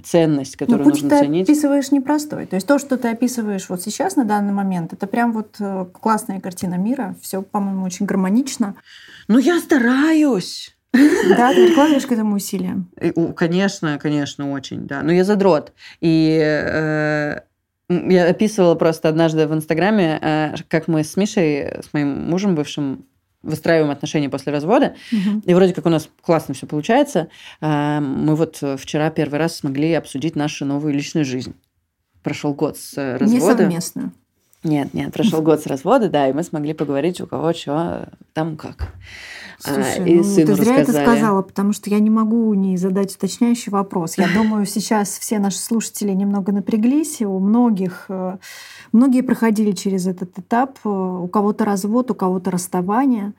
[0.04, 1.48] ценность, Но которую путь нужно ты ценить.
[1.48, 2.46] описываешь непростой.
[2.46, 5.86] То есть то, что ты описываешь вот сейчас, на данный момент, это прям вот э,
[5.92, 7.16] классная картина мира.
[7.20, 8.76] Все, по-моему, очень гармонично.
[9.26, 10.76] Ну, я стараюсь.
[10.92, 12.84] Да, ты прикладываешь к этому усилия.
[13.34, 15.02] Конечно, конечно, очень, да.
[15.02, 15.72] Но я задрот.
[16.00, 17.40] И э,
[17.88, 23.06] я описывала просто однажды в Инстаграме, э, как мы с Мишей, с моим мужем бывшим,
[23.44, 24.94] выстраиваем отношения после развода.
[25.12, 25.40] Мгм.
[25.46, 27.28] И вроде как у нас классно все получается.
[27.60, 31.54] А, Мы вот вчера первый раз смогли обсудить нашу новую личную жизнь.
[32.22, 33.70] Прошел год с э, Не развода.
[34.64, 38.56] Нет, нет, прошел год с развода, да, и мы смогли поговорить, у кого что, там
[38.56, 38.94] как.
[39.64, 41.04] А, Слушай, и ну, сыну ты зря это рассказали.
[41.18, 44.18] сказала, потому что я не могу не задать уточняющий вопрос.
[44.18, 48.38] Я думаю, сейчас все наши слушатели немного напряглись, и у многих, э,
[48.92, 50.78] многие проходили через этот этап.
[50.84, 53.32] У кого-то развод, у кого-то расставание,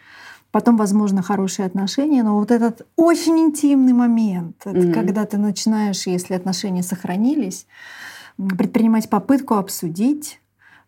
[0.52, 4.94] потом, возможно, хорошие отношения, но вот этот очень интимный момент, это Мгм.
[4.94, 7.68] когда ты начинаешь, если отношения сохранились,
[8.38, 10.40] предпринимать попытку обсудить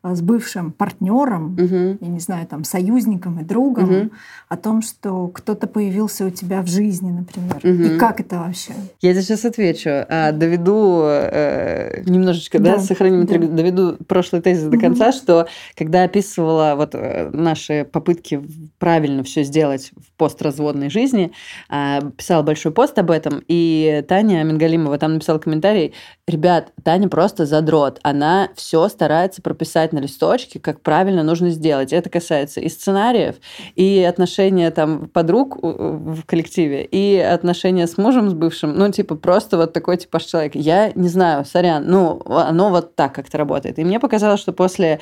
[0.03, 1.97] с бывшим партнером, Мгм.
[1.99, 4.11] я не знаю, там, союзником и другом, Мгм.
[4.49, 7.59] о том, что кто-то появился у тебя в жизни, например.
[7.63, 7.95] Мгм.
[7.95, 8.73] И как это вообще?
[9.01, 9.89] Я тебе сейчас отвечу.
[10.09, 13.37] А, доведу э, немножечко, да, Да, сохраним да.
[13.37, 14.79] доведу прошлый тезис до Мгм.
[14.81, 18.41] конца, что когда описывала вот э, наши попытки
[18.79, 21.31] правильно все сделать постразводной жизни,
[21.69, 25.93] а, писала большой пост об этом, и Таня Мингалимова там написала комментарий,
[26.27, 31.91] ребят, Таня просто задрот, она все старается прописать на листочке, как правильно нужно сделать.
[31.91, 33.35] Это касается и сценариев,
[33.75, 39.57] и отношения там подруг в коллективе, и отношения с мужем, с бывшим, ну, типа, просто
[39.57, 40.57] вот такой типаж человека.
[40.59, 43.79] Я не знаю, сорян, ну, оно вот так как-то работает.
[43.79, 44.99] И мне показалось, что после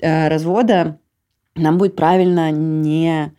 [0.00, 0.98] э, развода
[1.54, 3.32] нам будет правильно не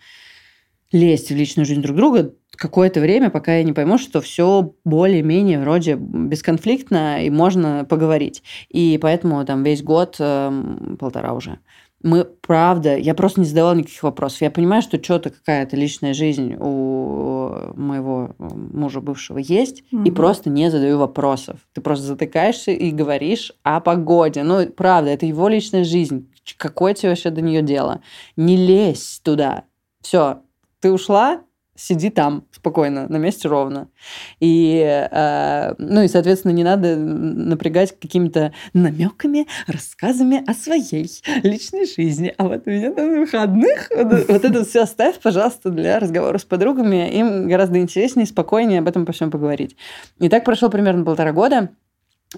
[0.93, 5.59] лезть в личную жизнь друг друга какое-то время, пока я не пойму, что все более-менее
[5.59, 8.43] вроде бесконфликтно и можно поговорить.
[8.69, 11.59] И поэтому там весь год, э, полтора уже,
[12.03, 14.41] мы, правда, я просто не задавала никаких вопросов.
[14.41, 20.05] Я понимаю, что что-то какая-то личная жизнь у моего мужа бывшего есть, mm-hmm.
[20.05, 21.61] и просто не задаю вопросов.
[21.71, 24.43] Ты просто затыкаешься и говоришь о погоде.
[24.43, 26.29] Ну, правда, это его личная жизнь.
[26.57, 28.01] Какое тебе вообще до нее дело?
[28.35, 29.63] Не лезь туда.
[30.01, 30.41] Все,
[30.83, 31.39] ты ушла,
[31.75, 33.87] сиди там спокойно, на месте ровно.
[34.41, 41.09] И, э, ну и, соответственно, не надо напрягать какими-то намеками, рассказами о своей
[41.41, 42.33] личной жизни.
[42.37, 47.09] А вот у меня на выходных вот это все оставь, пожалуйста, для разговора с подругами.
[47.17, 49.77] Им гораздо интереснее, спокойнее об этом по всем поговорить.
[50.19, 51.69] И так прошло примерно полтора года.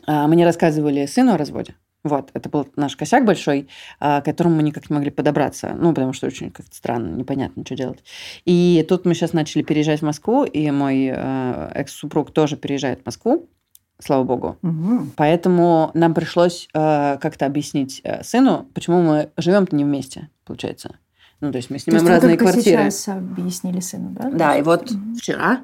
[0.06, 1.74] А, мне рассказывали сыну о разводе.
[2.06, 3.68] Вот, это был наш косяк большой,
[4.00, 5.76] а, к которому мы никак не могли подобраться.
[5.76, 8.04] Ну, потому что очень как-то странно, непонятно, что делать.
[8.46, 13.08] И тут мы сейчас начали переезжать в Москву, и мой э, экс-супруг тоже переезжает в
[13.08, 13.50] Москву,
[13.98, 14.58] слава богу.
[14.62, 15.14] Угу.
[15.16, 20.98] Поэтому нам пришлось э, как-то объяснить э, сыну, почему мы живем-то не вместе, получается.
[21.42, 22.92] Ну, то есть мы снимаем то есть разные квартиры.
[22.92, 24.30] сейчас объяснили сыну, да?
[24.30, 25.16] Да, и вот угу.
[25.16, 25.62] вчера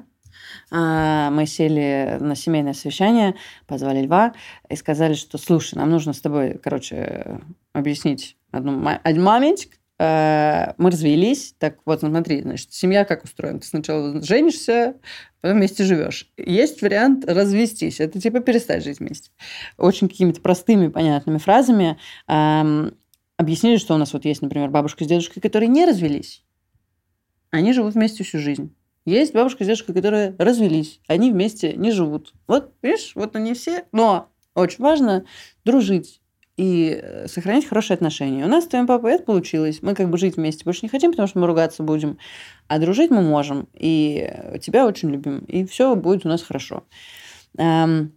[0.72, 3.34] мы сели на семейное совещание,
[3.66, 4.32] позвали Льва
[4.70, 7.40] и сказали, что, слушай, нам нужно с тобой, короче,
[7.72, 9.78] объяснить одну, один моментик.
[9.98, 13.60] Э, мы развелись, так вот, смотри, значит, семья как устроена?
[13.60, 14.96] Ты сначала женишься,
[15.40, 16.32] потом вместе живешь.
[16.36, 19.30] Есть вариант развестись, это типа перестать жить вместе.
[19.76, 22.96] Очень какими-то простыми, понятными фразами эм,
[23.36, 26.44] объяснили, что у нас вот есть, например, бабушка с дедушкой, которые не развелись.
[27.50, 28.74] Они живут вместе всю жизнь.
[29.04, 32.34] Есть бабушка с дедушкой, которые развелись, они вместе не живут.
[32.46, 33.84] Вот, видишь, вот они все.
[33.90, 35.24] Но очень важно
[35.64, 36.20] дружить
[36.56, 38.44] и э, сохранять хорошие отношения.
[38.44, 39.80] У нас с твоим папой это получилось.
[39.82, 42.18] Мы как бы жить вместе больше не хотим, потому что мы ругаться будем.
[42.68, 43.68] А дружить мы можем.
[43.74, 44.30] И
[44.60, 45.38] тебя очень любим.
[45.46, 46.84] И все будет у нас хорошо.
[47.58, 48.14] Эм,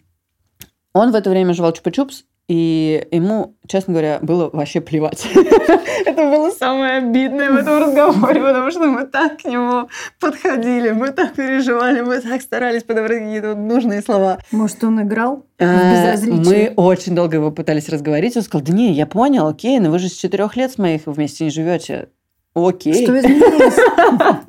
[0.94, 5.28] он в это время жевал чупа-чупс и ему, честно говоря, было вообще плевать.
[6.06, 9.89] Это было самое обидное в этом разговоре, потому что мы так к нему
[10.20, 14.38] подходили, мы так переживали, мы так старались подобрать какие-то нужные слова.
[14.52, 15.46] Может, он играл?
[15.60, 18.38] А, мы очень долго его пытались разговорить.
[18.38, 21.08] Он сказал, да не, я понял, окей, но вы же с четырех лет с моих
[21.08, 22.10] вместе не живете.
[22.54, 23.04] Окей.
[23.04, 23.76] Что изменилось?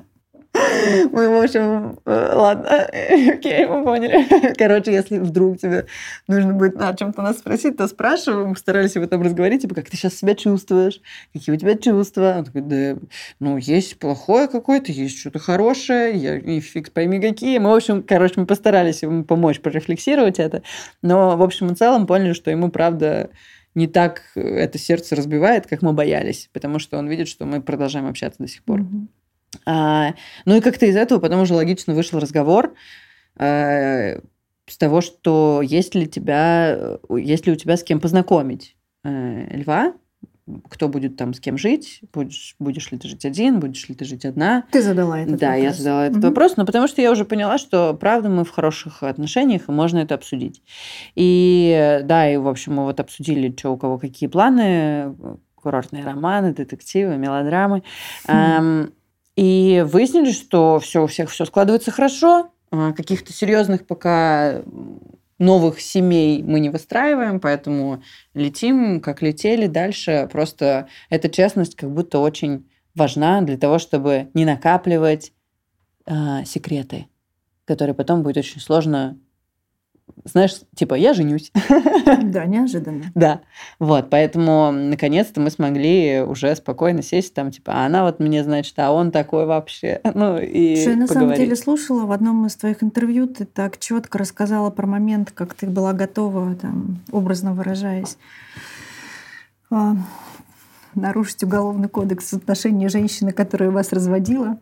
[1.12, 2.68] Мы, в общем, э, ладно,
[3.32, 4.54] окей, мы поняли.
[4.57, 5.86] Короче, если вдруг тебе
[6.28, 8.57] нужно будет о чем-то нас спросить, то спрашиваем.
[8.57, 11.00] Старались об этом разговаривать, типа, как ты сейчас себя чувствуешь?
[11.32, 12.36] Какие у тебя чувства?
[12.38, 12.96] Он такой, да,
[13.40, 17.59] ну, есть плохое какое-то, есть что-то хорошее, я и фиг пойми какие.
[17.59, 20.62] Мы, в общем, короче, мы постарались ему помочь порефлексировать это.
[21.02, 23.30] Но, в общем и целом, поняли, что ему, правда,
[23.74, 28.07] не так это сердце разбивает, как мы боялись, потому что он видит, что мы продолжаем
[28.07, 28.80] общаться до сих пор.
[28.80, 29.07] Mm-hmm.
[29.64, 32.74] А, ну и как-то из этого потом уже логично вышел разговор
[33.36, 34.20] а,
[34.66, 39.94] с того, что есть ли, тебя, есть ли у тебя с кем познакомить а, льва,
[40.68, 44.04] кто будет там с кем жить, будешь, будешь ли ты жить один, будешь ли ты
[44.04, 44.64] жить одна.
[44.70, 45.64] Ты задала этот да, вопрос.
[45.64, 46.26] я задала этот угу.
[46.28, 49.98] вопрос, но потому что я уже поняла, что правда мы в хороших отношениях, и можно
[49.98, 50.62] это обсудить.
[51.16, 55.16] И да, и в общем мы вот обсудили, что у кого какие планы,
[55.57, 57.82] курортные романы, детективы, мелодрамы.
[58.28, 58.90] Хм.
[59.37, 62.51] И выяснили, что все у всех все складывается хорошо.
[62.70, 64.62] А, каких-то серьезных пока
[65.39, 70.28] новых семей мы не выстраиваем, поэтому летим, как летели дальше.
[70.32, 75.32] Просто эта честность как будто очень важна для того, чтобы не накапливать
[76.07, 77.07] э, секреты,
[77.66, 79.18] которые потом будет очень сложно
[80.24, 81.52] знаешь, типа, я женюсь.
[82.22, 83.04] Да, неожиданно.
[83.14, 83.40] Да,
[83.78, 88.78] вот, поэтому наконец-то мы смогли уже спокойно сесть там, типа, а она вот мне, значит,
[88.78, 92.56] а он такой вообще, ну, и Что я на самом деле слушала в одном из
[92.56, 98.16] твоих интервью, ты так четко рассказала про момент, как ты была готова, там, образно выражаясь,
[99.70, 99.96] а,
[100.97, 104.59] нарушить уголовный кодекс в отношении женщины, которая вас разводила.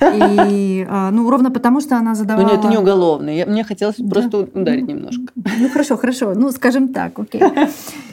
[0.00, 2.44] И, а, ну, ровно потому, что она задавала...
[2.44, 3.36] Ну, нет, это не уголовный.
[3.36, 4.10] Я, мне хотелось да.
[4.10, 5.32] просто ударить немножко.
[5.34, 6.34] Ну, хорошо, хорошо.
[6.34, 7.42] Ну, скажем так, окей.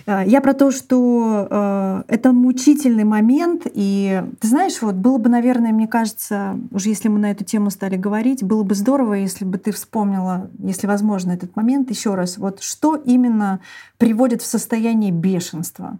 [0.06, 5.30] А, я про то, что э, это мучительный момент, и ты знаешь, вот было бы,
[5.30, 9.46] наверное, мне кажется, уже если мы на эту тему стали говорить, было бы здорово, если
[9.46, 12.38] бы ты вспомнила, если возможно, этот момент еще раз.
[12.38, 13.60] Вот что именно
[13.98, 16.00] приводит в состояние бешенства?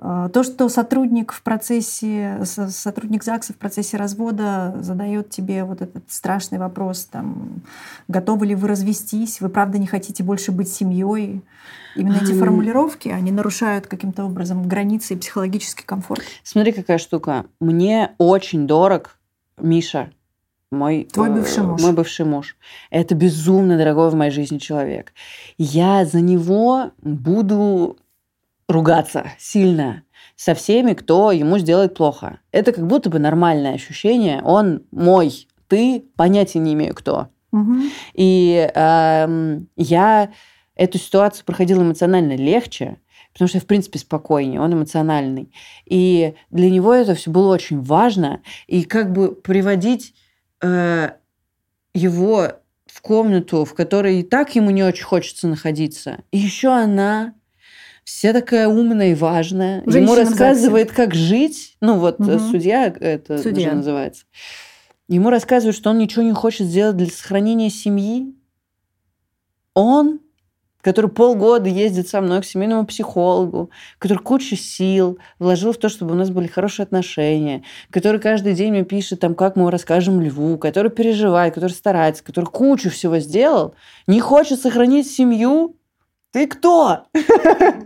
[0.00, 6.04] А, то, что сотрудник в процессе, сотрудник ЗАГСа в процессе развода задает тебе вот этот
[6.08, 7.62] страшный вопрос, там,
[8.06, 11.42] готовы ли вы развестись, вы правда не хотите больше быть семьей?
[11.96, 16.22] Именно эти формулировки, они нарушают каким-то образом границы и психологический комфорт.
[16.44, 17.46] Смотри, какая штука.
[17.60, 19.18] Мне очень дорог
[19.56, 20.12] Миша,
[20.70, 21.82] мой, Твой бывший муж.
[21.82, 22.56] Мой бывший муж.
[22.90, 25.12] Это безумно дорогой в моей жизни человек.
[25.56, 27.96] Я за него буду
[28.68, 30.04] ругаться сильно
[30.36, 32.40] со всеми, кто ему сделает плохо.
[32.52, 34.40] Это как будто бы нормальное ощущение.
[34.42, 37.28] Он мой, ты понятия не имею кто.
[37.50, 37.76] Угу.
[38.14, 40.30] И э, я
[40.76, 42.98] эту ситуацию проходила эмоционально легче,
[43.32, 45.52] потому что я, в принципе, спокойнее, он эмоциональный.
[45.86, 48.42] И для него это все было очень важно.
[48.66, 50.14] И как бы приводить
[50.62, 51.10] э,
[51.94, 52.48] его
[52.86, 56.22] в комнату, в которой и так ему не очень хочется находиться.
[56.30, 57.34] И еще она
[58.08, 59.82] вся такая умная и важная.
[59.84, 61.76] Женщина Ему рассказывает, как жить.
[61.82, 62.38] Ну, вот угу.
[62.38, 63.68] судья это судья.
[63.68, 64.24] уже называется.
[65.08, 68.34] Ему рассказывают, что он ничего не хочет сделать для сохранения семьи.
[69.74, 70.20] Он,
[70.80, 76.12] который полгода ездит со мной к семейному психологу, который кучу сил вложил в то, чтобы
[76.12, 80.56] у нас были хорошие отношения, который каждый день мне пишет, там, как мы расскажем Льву,
[80.56, 83.74] который переживает, который старается, который кучу всего сделал,
[84.06, 85.77] не хочет сохранить семью,
[86.32, 87.04] ты кто?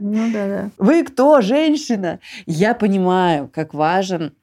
[0.00, 0.70] Ну да, да.
[0.78, 2.18] Вы кто, женщина?
[2.46, 4.34] Я понимаю, как важен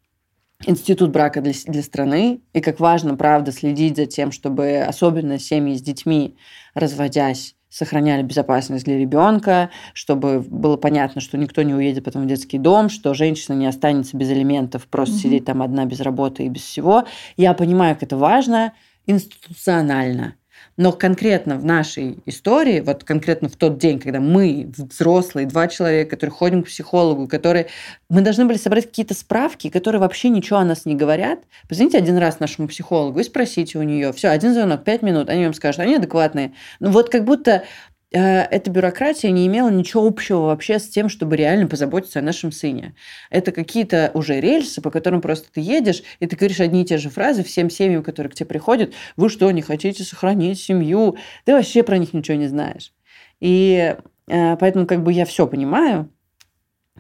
[0.66, 5.76] институт брака для, для страны, и как важно, правда, следить за тем, чтобы особенно семьи
[5.76, 6.36] с детьми,
[6.74, 12.58] разводясь, сохраняли безопасность для ребенка, чтобы было понятно, что никто не уедет потом в детский
[12.58, 15.22] дом, что женщина не останется без элементов, просто угу.
[15.22, 17.06] сидеть там одна без работы и без всего.
[17.38, 18.74] Я понимаю, как это важно
[19.06, 20.36] институционально.
[20.80, 26.12] Но конкретно в нашей истории, вот конкретно в тот день, когда мы, взрослые, два человека,
[26.12, 27.68] которые ходим к психологу, которые...
[28.08, 31.40] Мы должны были собрать какие-то справки, которые вообще ничего о нас не говорят.
[31.68, 34.14] Позвоните один раз нашему психологу и спросите у нее.
[34.14, 36.54] Все, один звонок, пять минут, они вам скажут, они адекватные.
[36.80, 37.66] Ну вот как будто
[38.12, 42.96] эта бюрократия не имела ничего общего вообще с тем, чтобы реально позаботиться о нашем сыне.
[43.30, 46.98] Это какие-то уже рельсы, по которым просто ты едешь, и ты говоришь одни и те
[46.98, 48.94] же фразы всем семьям, которые к тебе приходят.
[49.16, 51.18] Вы что, не хотите сохранить семью?
[51.46, 52.94] Ты вообще про них ничего не знаешь.
[53.40, 53.96] И
[54.28, 56.10] э, поэтому как бы я все понимаю,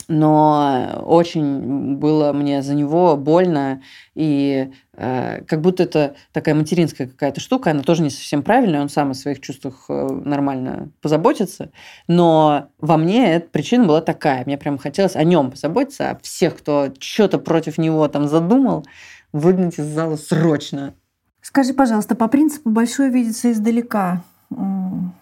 [0.07, 3.82] но очень было мне за него больно,
[4.16, 8.89] и э, как будто это такая материнская какая-то штука, она тоже не совсем правильная, он
[8.89, 11.72] сам о своих чувствах э, нормально позаботится,
[12.08, 16.58] но во мне эта причина была такая, мне прям хотелось о нем позаботиться, а всех,
[16.58, 18.86] кто что-то против него там задумал,
[19.32, 20.93] выгнать из зала срочно.
[21.41, 24.22] Скажи, пожалуйста, по принципу «большое видится издалека»,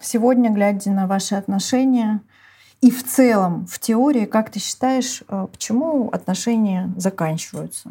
[0.00, 2.20] сегодня, глядя на ваши отношения,
[2.80, 7.90] и в целом, в теории, как ты считаешь, э, почему отношения заканчиваются?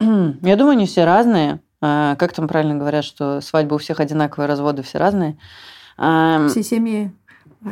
[0.42, 1.60] Я думаю, они все разные.
[1.82, 5.36] А, как там правильно говорят, что свадьбы у всех одинаковые, разводы все разные.
[5.96, 7.12] Все семьи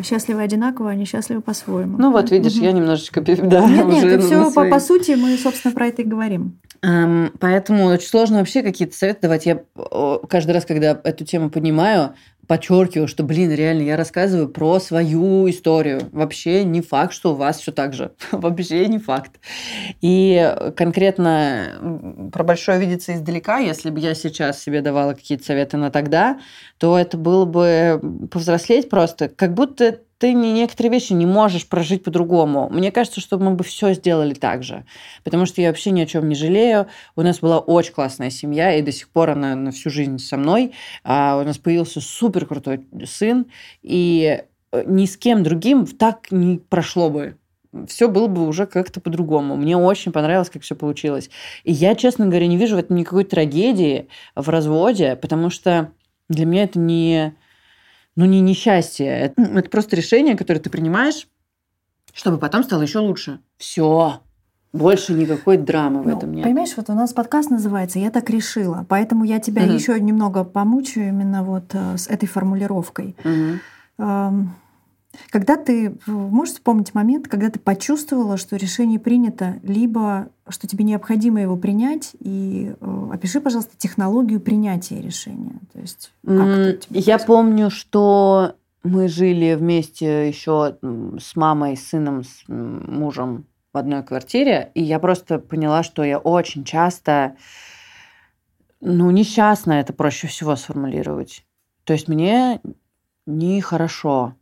[0.03, 1.97] счастливы одинаково, они счастливы по-своему.
[1.99, 2.64] Ну вот, видишь, угу.
[2.64, 3.20] я немножечко...
[3.20, 6.59] Да, нет, нет, это все по, по сути, мы, собственно, про это и говорим.
[7.41, 9.47] Поэтому очень сложно вообще какие-то советы давать.
[9.47, 9.62] Я
[10.29, 12.14] каждый раз, когда эту тему поднимаю,
[12.49, 16.09] подчеркиваю, что, блин, реально, я рассказываю про свою историю.
[16.12, 18.12] Вообще не факт, что у вас все так же.
[18.32, 19.38] Вообще не факт.
[20.01, 25.90] И конкретно про большое видеться издалека, если бы я сейчас себе давала какие-то советы на
[25.90, 26.40] тогда,
[26.78, 32.03] то это было бы повзрослеть просто, как будто ты не, некоторые вещи не можешь прожить
[32.03, 32.69] по-другому.
[32.71, 34.85] Мне кажется, что мы бы все сделали так же.
[35.25, 36.89] Потому что я вообще ни о чем не жалею.
[37.14, 40.37] У нас была очень классная семья, и до сих пор она на всю жизнь со
[40.37, 40.73] мной.
[41.05, 43.47] А у нас появился супер крутой сын,
[43.83, 44.43] и
[44.73, 47.37] э, ни с кем другим так не прошло бы
[47.87, 49.55] все было бы уже как-то по-другому.
[49.55, 51.31] Мне очень понравилось, как все получилось.
[51.64, 55.93] И я, честно говоря, не вижу в этом никакой трагедии в разводе, потому что
[56.29, 57.35] для меня это не
[58.19, 59.07] ну, не несчастье.
[59.07, 61.29] Это, это просто решение, которое ты принимаешь,
[62.12, 63.39] чтобы потом стало еще лучше.
[63.59, 64.21] Все.
[64.73, 66.43] Больше никакой драмы в ну, этом нет.
[66.43, 69.73] Понимаешь, вот у нас подкаст называется «Я так решила», поэтому я тебя угу.
[69.73, 73.14] еще немного помучаю именно вот э, с этой формулировкой.
[73.23, 74.49] Угу.
[75.30, 81.40] Когда ты можешь вспомнить момент, когда ты почувствовала, что решение принято, либо что тебе необходимо
[81.40, 85.61] его принять, и э, опиши, пожалуйста, технологию принятия решения.
[85.72, 92.44] То есть, как я помню, что мы жили вместе еще с мамой, с сыном, с
[92.46, 97.36] мужем в одной квартире, и я просто поняла, что я очень часто,
[98.80, 101.44] ну, несчастно это проще всего сформулировать.
[101.84, 102.61] То есть мне
[103.26, 104.34] нехорошо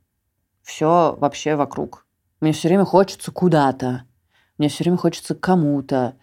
[0.67, 2.05] все вообще вокруг.
[2.41, 4.03] Мне все время хочется куда-то.
[4.59, 6.15] Мне все время хочется кому-то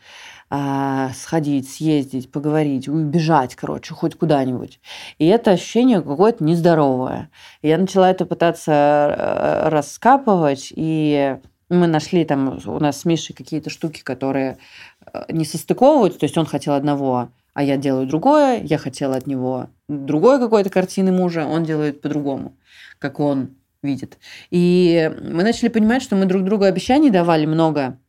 [0.49, 4.81] а, сходить, съездить, поговорить, убежать, короче, хоть куда-нибудь.
[5.17, 7.29] И это ощущение какое-то нездоровое.
[7.61, 11.37] Я начала это пытаться э, раскапывать, и
[11.69, 14.57] мы нашли там у нас с Мишей какие-то штуки, которые
[15.05, 19.25] э, не состыковываются, то есть он хотел одного, а я делаю другое, я хотела от
[19.25, 22.57] него другой какой-то картины мужа, он делает по-другому,
[22.99, 24.17] как он видит.
[24.49, 27.99] И мы начали понимать, что мы друг другу обещаний давали много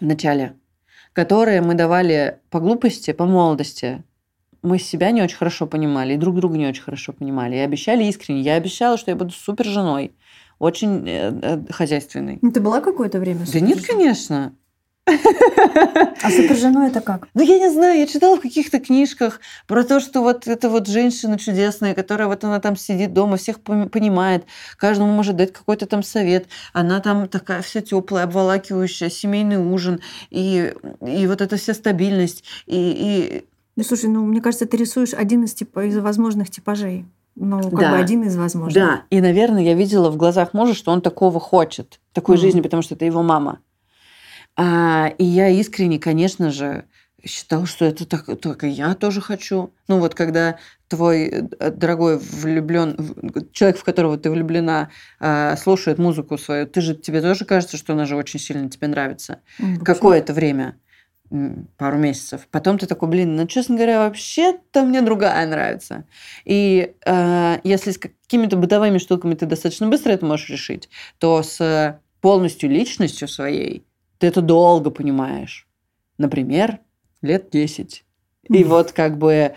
[0.00, 0.54] в начале,
[1.12, 4.04] которые мы давали по глупости, по молодости.
[4.62, 7.56] Мы себя не очень хорошо понимали, и друг друга не очень хорошо понимали.
[7.56, 8.42] И обещали искренне.
[8.42, 10.12] Я обещала, что я буду супер женой,
[10.58, 12.38] очень э, э, хозяйственной.
[12.42, 13.46] Ну, ты была какое-то время?
[13.50, 14.54] Да нет, конечно.
[15.06, 17.28] А суперженой это как?
[17.34, 20.86] Ну, я не знаю, я читала в каких-то книжках про то, что вот эта вот
[20.86, 24.44] женщина чудесная, которая вот она там сидит дома, всех понимает,
[24.76, 26.46] каждому может дать какой-то там совет.
[26.72, 30.74] Она там такая вся теплая, обволакивающая, семейный ужин, и,
[31.06, 32.44] и вот эта вся стабильность.
[32.66, 33.44] И, и...
[33.76, 37.06] Ну, слушай, ну, мне кажется, ты рисуешь один из, типа, из возможных типажей.
[37.36, 37.90] Ну, как да.
[37.92, 38.74] бы один из возможных.
[38.74, 42.40] Да, и, наверное, я видела в глазах мужа, что он такого хочет, такой mm.
[42.40, 43.60] жизни, потому что это его мама.
[44.56, 46.84] А, и я искренне, конечно же,
[47.24, 49.72] считала, что это так, только я тоже хочу.
[49.88, 52.96] Ну вот когда твой э, дорогой влюблен
[53.52, 57.92] человек, в которого ты влюблена, а, слушает музыку свою, ты же тебе тоже кажется, что
[57.92, 59.40] она же очень сильно тебе нравится.
[59.58, 60.76] Mm, Какое-то время
[61.76, 62.48] пару месяцев.
[62.50, 66.04] Потом ты такой, блин, ну, честно говоря, вообще-то мне другая нравится.
[66.44, 70.88] И э, если с какими-то бытовыми штуками ты достаточно быстро это можешь решить,
[71.18, 73.84] то с полностью личностью своей
[74.20, 75.66] ты это долго понимаешь.
[76.18, 76.78] Например,
[77.22, 78.04] лет 10.
[78.50, 79.54] И вот как бы,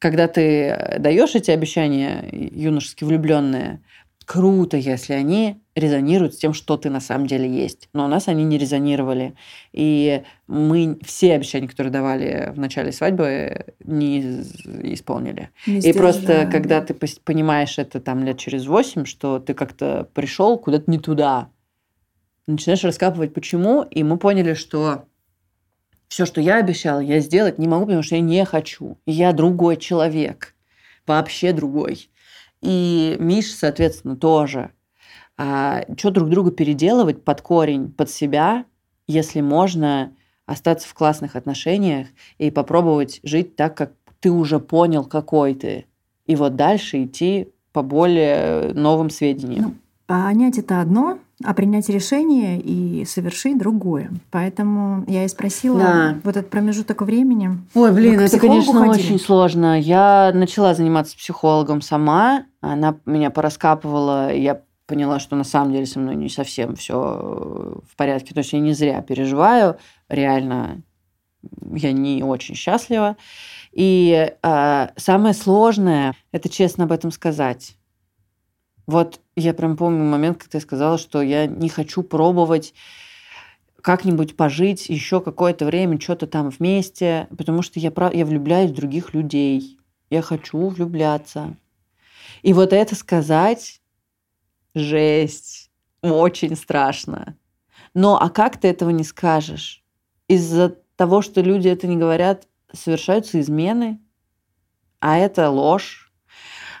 [0.00, 3.80] когда ты даешь эти обещания юношески влюбленные,
[4.26, 7.88] круто, если они резонируют с тем, что ты на самом деле есть.
[7.92, 9.34] Но у нас они не резонировали.
[9.72, 14.40] И мы все обещания, которые давали в начале свадьбы, не
[14.92, 15.50] исполнили.
[15.68, 20.58] Не и просто, когда ты понимаешь это там лет через восемь, что ты как-то пришел
[20.58, 21.48] куда-то не туда,
[22.46, 25.06] начинаешь раскапывать, почему, и мы поняли, что
[26.08, 28.98] все, что я обещала, я сделать не могу, потому что я не хочу.
[29.06, 30.54] Я другой человек,
[31.06, 32.08] вообще другой.
[32.60, 34.70] И Миша, соответственно, тоже.
[35.36, 38.64] А, что друг друга переделывать под корень, под себя,
[39.06, 40.12] если можно
[40.46, 45.86] остаться в классных отношениях и попробовать жить так, как ты уже понял, какой ты.
[46.26, 49.64] И вот дальше идти по более новым сведениям.
[49.64, 49.74] Ну,
[50.06, 54.10] понять это одно, а принять решение и совершить другое.
[54.30, 56.18] Поэтому я и спросила да.
[56.22, 57.58] вот этот промежуток времени.
[57.74, 59.04] Ой, блин, это, конечно, ходили?
[59.04, 59.80] очень сложно.
[59.80, 62.44] Я начала заниматься психологом сама.
[62.60, 67.96] Она меня пораскапывала, я поняла, что на самом деле со мной не совсем все в
[67.96, 68.34] порядке.
[68.34, 69.78] То есть я не зря переживаю.
[70.08, 70.82] Реально,
[71.72, 73.16] я не очень счастлива.
[73.72, 77.76] И э, самое сложное это честно об этом сказать.
[78.86, 82.74] Вот я прям помню момент, когда я сказала, что я не хочу пробовать
[83.80, 89.12] как-нибудь пожить еще какое-то время, что-то там вместе, потому что я, я влюбляюсь в других
[89.12, 89.78] людей.
[90.08, 91.56] Я хочу влюбляться.
[92.42, 93.82] И вот это сказать,
[94.74, 95.70] жесть,
[96.02, 97.36] очень страшно.
[97.94, 99.84] Но а как ты этого не скажешь?
[100.28, 104.00] Из-за того, что люди это не говорят, совершаются измены,
[105.00, 106.03] а это ложь,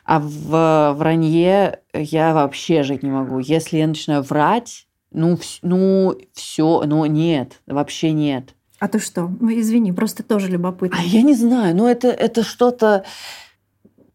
[0.04, 3.38] а в вранье я вообще жить не могу.
[3.38, 8.54] Если я начинаю врать, ну, ну все, ну нет, вообще нет.
[8.80, 9.30] А ты что?
[9.40, 10.98] Ну, извини, просто тоже любопытно.
[11.00, 13.04] А я не знаю, ну это, это что-то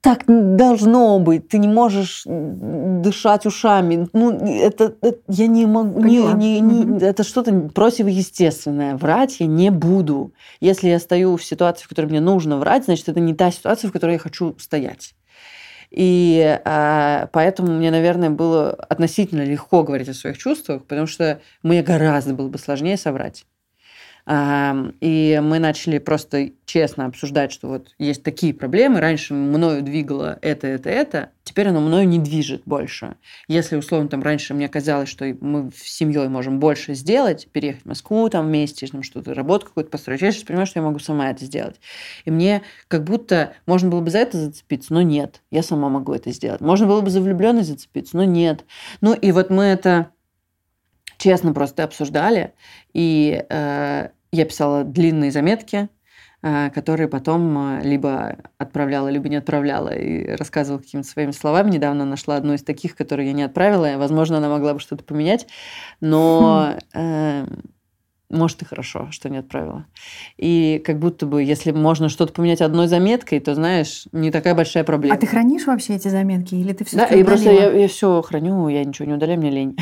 [0.02, 1.50] так должно быть.
[1.50, 4.08] Ты не можешь дышать ушами.
[4.14, 6.02] Ну, это, это я не могу.
[6.02, 6.98] Не, не, не, угу.
[7.04, 8.96] Это что-то противоестественное.
[8.96, 10.34] Врать я не буду.
[10.62, 13.90] Если я стою в ситуации, в которой мне нужно врать, значит, это не та ситуация,
[13.90, 15.16] в которой я хочу стоять.
[15.92, 21.82] И а, поэтому мне, наверное, было относительно легко говорить о своих чувствах, потому что мне
[21.82, 23.46] гораздо было бы сложнее соврать.
[24.32, 29.00] А, и мы начали просто честно обсуждать, что вот есть такие проблемы.
[29.00, 31.32] Раньше мною двигало это, это, это.
[31.44, 33.16] теперь оно мною не движет больше.
[33.48, 37.86] Если, условно, там раньше мне казалось, что мы с семьей можем больше сделать, переехать в
[37.88, 41.32] Москву там вместе, там что-то, работу какую-то построить, я сейчас понимаю, что я могу сама
[41.32, 41.82] это сделать.
[42.26, 46.14] И мне как будто можно было бы за это зацепиться, но нет, я сама могу
[46.14, 46.62] это сделать.
[46.62, 48.64] Можно было бы за влюбленность зацепиться, но нет.
[49.02, 50.12] Ну и вот мы это
[51.18, 52.54] честно просто обсуждали,
[52.94, 55.90] и э, я писала длинные заметки,
[56.42, 61.72] э, которые потом э, либо отправляла, либо не отправляла, и рассказывала какими-то своими словами.
[61.72, 63.98] Недавно нашла одну из таких, которые я не отправила.
[63.98, 65.48] Возможно, она могла бы что-то поменять,
[66.02, 66.78] но...
[68.30, 69.86] Может, и хорошо, что не отправила.
[70.38, 74.84] И как будто бы, если можно что-то поменять одной заметкой, то, знаешь, не такая большая
[74.84, 75.16] проблема.
[75.16, 76.54] А ты хранишь вообще эти заметки?
[76.54, 79.50] Или ты все Да, и просто я, я все храню, я ничего не удаляю, мне
[79.50, 79.76] лень.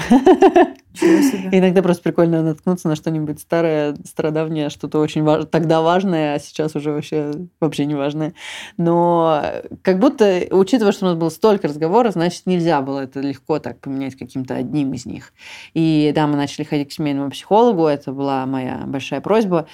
[1.51, 5.45] Иногда просто прикольно наткнуться на что-нибудь старое, стародавнее, что-то очень важ...
[5.51, 8.33] тогда важное, а сейчас уже вообще, вообще не важное.
[8.77, 9.43] Но
[9.83, 13.79] как будто, учитывая, что у нас было столько разговоров, значит, нельзя было это легко так
[13.79, 15.33] поменять каким-то одним из них.
[15.73, 19.67] И да, мы начали ходить к семейному психологу, это была моя большая просьба.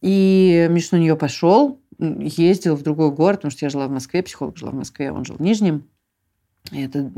[0.00, 4.22] И Миша на нее пошел, ездил в другой город, потому что я жила в Москве,
[4.22, 5.84] психолог жила в Москве, он жил в Нижнем.
[6.70, 7.10] Это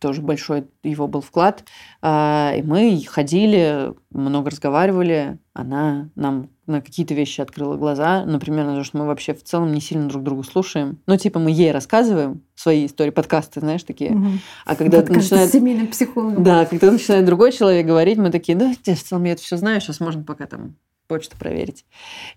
[0.00, 1.64] тоже большой его был вклад.
[2.02, 5.38] А, и мы ходили, много разговаривали.
[5.52, 8.24] Она нам на какие-то вещи открыла глаза.
[8.24, 10.98] Например, на то, что мы вообще в целом не сильно друг другу слушаем.
[11.06, 14.12] Ну, типа, мы ей рассказываем свои истории, подкасты, знаешь, такие.
[14.12, 14.28] Угу.
[14.64, 15.52] А когда Подкаст начинает...
[15.52, 16.42] семейным психологом.
[16.42, 19.80] Да, когда начинает другой человек говорить, мы такие, да, в целом я это все знаю,
[19.80, 20.74] сейчас можно пока там
[21.06, 21.84] почту проверить.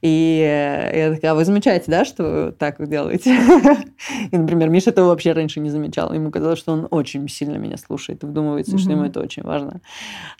[0.01, 0.39] И
[0.93, 3.32] я такая, а вы замечаете, да, что так вы делаете?
[4.32, 6.13] И, например, Миша этого вообще раньше не замечал.
[6.13, 8.80] Ему казалось, что он очень сильно меня слушает и вдумывается, mm-hmm.
[8.80, 9.82] что ему это очень важно.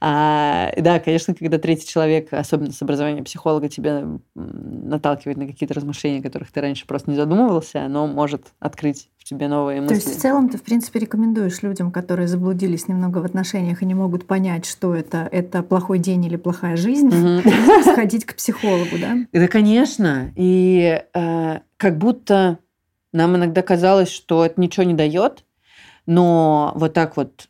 [0.02, 4.06] А, да, конечно, когда третий человек, особенно с образованием психолога, тебя
[4.36, 9.80] наталкивает на какие-то размышления, которых ты раньше просто не задумывался, оно может открыть тебе новые
[9.82, 9.94] мысли.
[9.94, 13.86] То есть в целом ты, в принципе, рекомендуешь людям, которые заблудились немного в отношениях и
[13.86, 17.12] не могут понять, что это, это плохой день или плохая жизнь,
[17.84, 19.18] сходить к психологу, да?
[19.32, 20.32] Да, конечно.
[20.36, 22.58] И э, как будто
[23.14, 25.46] нам иногда казалось, что это ничего не дает,
[26.08, 27.50] но вот так вот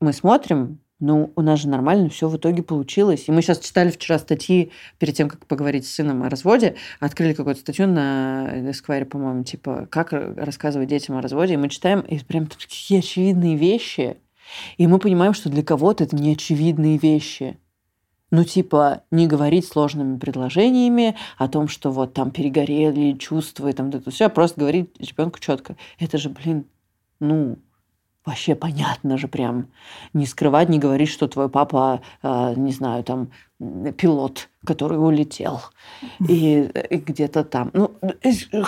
[0.00, 3.24] мы смотрим, ну, у нас же нормально все в итоге получилось.
[3.26, 7.34] И мы сейчас читали вчера статьи, перед тем, как поговорить с сыном о разводе, открыли
[7.34, 11.54] какую-то статью на Esquire, по-моему, типа, как рассказывать детям о разводе.
[11.54, 14.16] И мы читаем, и прям такие очевидные вещи.
[14.76, 17.58] И мы понимаем, что для кого-то это не очевидные вещи.
[18.30, 23.88] Ну, типа, не говорить сложными предложениями о том, что вот там перегорели чувства и там
[23.88, 25.76] это все, а просто говорить ребенку четко.
[25.98, 26.66] Это же, блин,
[27.18, 27.58] ну,
[28.24, 29.68] вообще понятно же прям.
[30.12, 33.30] Не скрывать, не говорить, что твой папа, э, не знаю, там,
[33.96, 35.60] пилот, который улетел.
[36.28, 37.70] И, и где-то там.
[37.72, 37.94] Ну,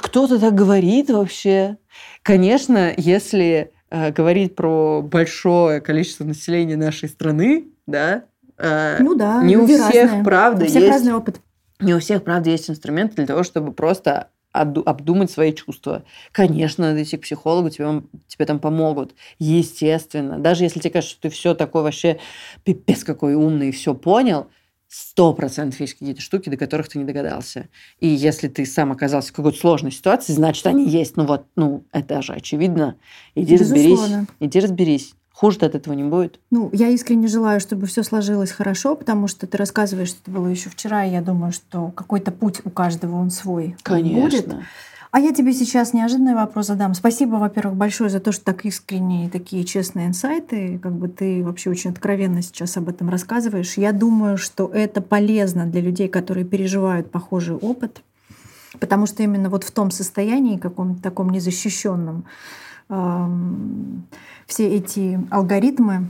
[0.02, 1.76] кто-то так говорит вообще.
[2.22, 8.24] Конечно, если э, говорить про большое количество населения нашей страны, да,
[8.58, 10.24] э, ну да, не у всех, разные.
[10.24, 10.92] правда, у всех есть...
[10.92, 11.40] разный опыт.
[11.80, 16.04] Не у всех, правда, есть инструменты для того, чтобы просто обдумать свои чувства.
[16.32, 19.14] Конечно, надо идти к психологу, тебе, тебе там помогут.
[19.38, 20.38] Естественно.
[20.38, 22.18] Даже если тебе кажется, что ты все такой вообще
[22.62, 24.46] пипец какой умный и все понял,
[24.88, 27.68] сто процентов есть какие-то штуки, до которых ты не догадался.
[27.98, 31.16] И если ты сам оказался в какой-то сложной ситуации, значит, они есть.
[31.16, 32.96] Ну вот, ну, это же очевидно.
[33.34, 34.20] Иди Безусловно.
[34.20, 34.28] разберись.
[34.38, 35.14] Иди разберись.
[35.34, 36.38] Хуже от этого не будет.
[36.52, 40.46] Ну, я искренне желаю, чтобы все сложилось хорошо, потому что ты рассказываешь, что это было
[40.46, 44.22] еще вчера, и я думаю, что какой-то путь у каждого он свой Конечно.
[44.22, 44.54] будет.
[45.10, 46.94] А я тебе сейчас неожиданный вопрос задам.
[46.94, 50.78] Спасибо, во-первых, большое за то, что так искренне и такие честные инсайты.
[50.80, 53.76] Как бы ты вообще очень откровенно сейчас об этом рассказываешь.
[53.76, 58.02] Я думаю, что это полезно для людей, которые переживают похожий опыт,
[58.78, 62.24] потому что именно вот в том состоянии, каком-то таком незащищенном,
[62.88, 66.06] все эти алгоритмы,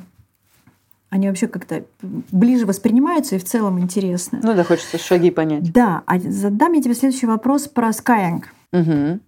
[1.10, 4.40] они вообще как-то ближе воспринимаются и в целом интересны.
[4.42, 5.72] Ну да, хочется шаги понять.
[5.72, 8.42] Да, а задам я тебе следующий вопрос про Skyeng.
[8.72, 9.20] Угу.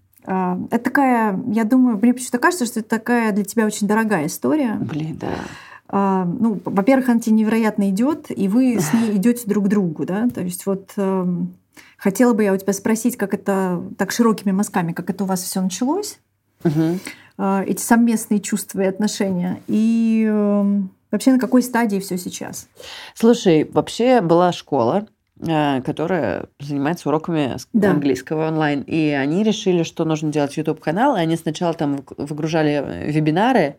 [0.70, 4.74] Это такая, я думаю, мне почему-то кажется, что это такая для тебя очень дорогая история.
[4.80, 5.28] Блин, да.
[5.88, 10.04] А, ну, во-первых, она тебе невероятно идет, и вы с ней идете друг к другу,
[10.04, 10.28] да.
[10.28, 10.90] То есть вот
[11.96, 15.42] хотела бы я у тебя спросить, как это так широкими мазками, как это у вас
[15.42, 16.18] все началось.
[16.64, 16.98] Угу.
[17.38, 19.60] Э, эти совместные чувства и отношения?
[19.68, 22.68] И эм, вообще на какой стадии все сейчас?
[23.14, 25.06] Слушай, вообще была школа,
[25.38, 27.90] которая занимается уроками да.
[27.90, 28.80] английского онлайн.
[28.82, 31.16] И они решили, что нужно делать YouTube-канал.
[31.16, 33.76] И они сначала там выгружали вебинары,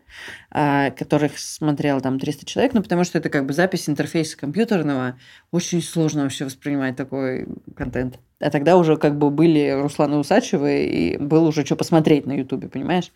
[0.52, 5.18] э, которых смотрело там 300 человек, ну, потому что это как бы запись интерфейса компьютерного.
[5.50, 8.20] Очень сложно вообще воспринимать такой контент.
[8.40, 12.68] А тогда уже как бы были Русланы Усачевы, и было уже что посмотреть на Ютубе,
[12.68, 13.10] понимаешь?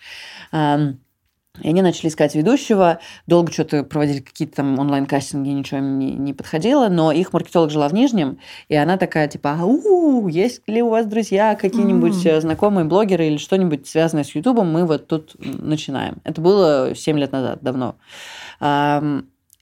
[1.60, 6.32] И они начали искать ведущего, долго что-то проводили какие-то там онлайн-кастинги, ничего им не, не
[6.32, 8.38] подходило, но их маркетолог жила в Нижнем,
[8.68, 12.40] и она такая, типа, у есть ли у вас друзья, какие-нибудь mm.
[12.40, 16.16] знакомые блогеры или что-нибудь связанное с Ютубом, мы вот тут начинаем.
[16.24, 17.96] Это было 7 лет назад, давно.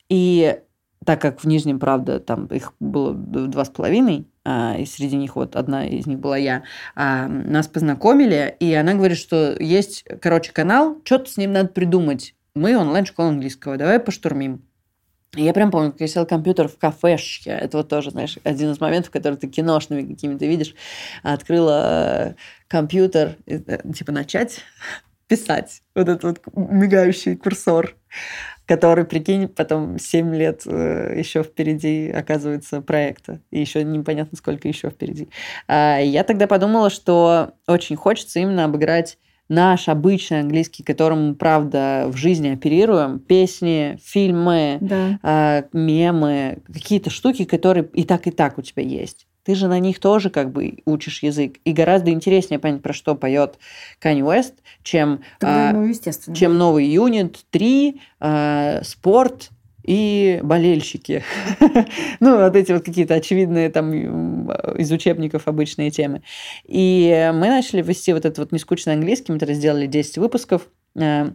[0.08, 0.58] И
[1.04, 5.36] так как в Нижнем, правда, там их было два с половиной, а, и среди них
[5.36, 6.64] вот одна из них была я,
[6.94, 12.34] а, нас познакомили, и она говорит, что есть, короче, канал, что-то с ним надо придумать.
[12.54, 14.62] Мы онлайн-школа английского, давай поштурмим.
[15.34, 17.50] Я прям помню, как я сел компьютер в кафешке.
[17.50, 20.74] Это вот тоже, знаешь, один из моментов, который ты киношными какими-то видишь.
[21.22, 22.34] Открыла
[22.66, 24.62] компьютер, э, типа начать
[25.28, 25.82] писать.
[25.94, 27.94] Вот этот вот мигающий курсор
[28.70, 33.40] который, прикинь, потом 7 лет э, еще впереди оказывается проекта.
[33.50, 35.28] И еще непонятно, сколько еще впереди.
[35.66, 39.18] А, я тогда подумала, что очень хочется именно обыграть
[39.48, 45.18] наш обычный английский, которым, правда, в жизни оперируем, песни, фильмы, да.
[45.20, 49.80] э, мемы, какие-то штуки, которые и так, и так у тебя есть ты же на
[49.80, 51.56] них тоже как бы учишь язык.
[51.64, 53.58] И гораздо интереснее понять, про что поет
[54.00, 54.54] Kanye West,
[54.84, 55.92] чем, а, ну,
[56.34, 59.50] чем новый юнит 3, а, спорт
[59.82, 61.24] и болельщики.
[62.20, 63.92] ну, вот эти вот какие-то очевидные там
[64.76, 66.22] из учебников обычные темы.
[66.64, 70.68] И мы начали вести вот этот вот нескучный английский, мы тогда сделали 10 выпусков.
[70.96, 71.32] А,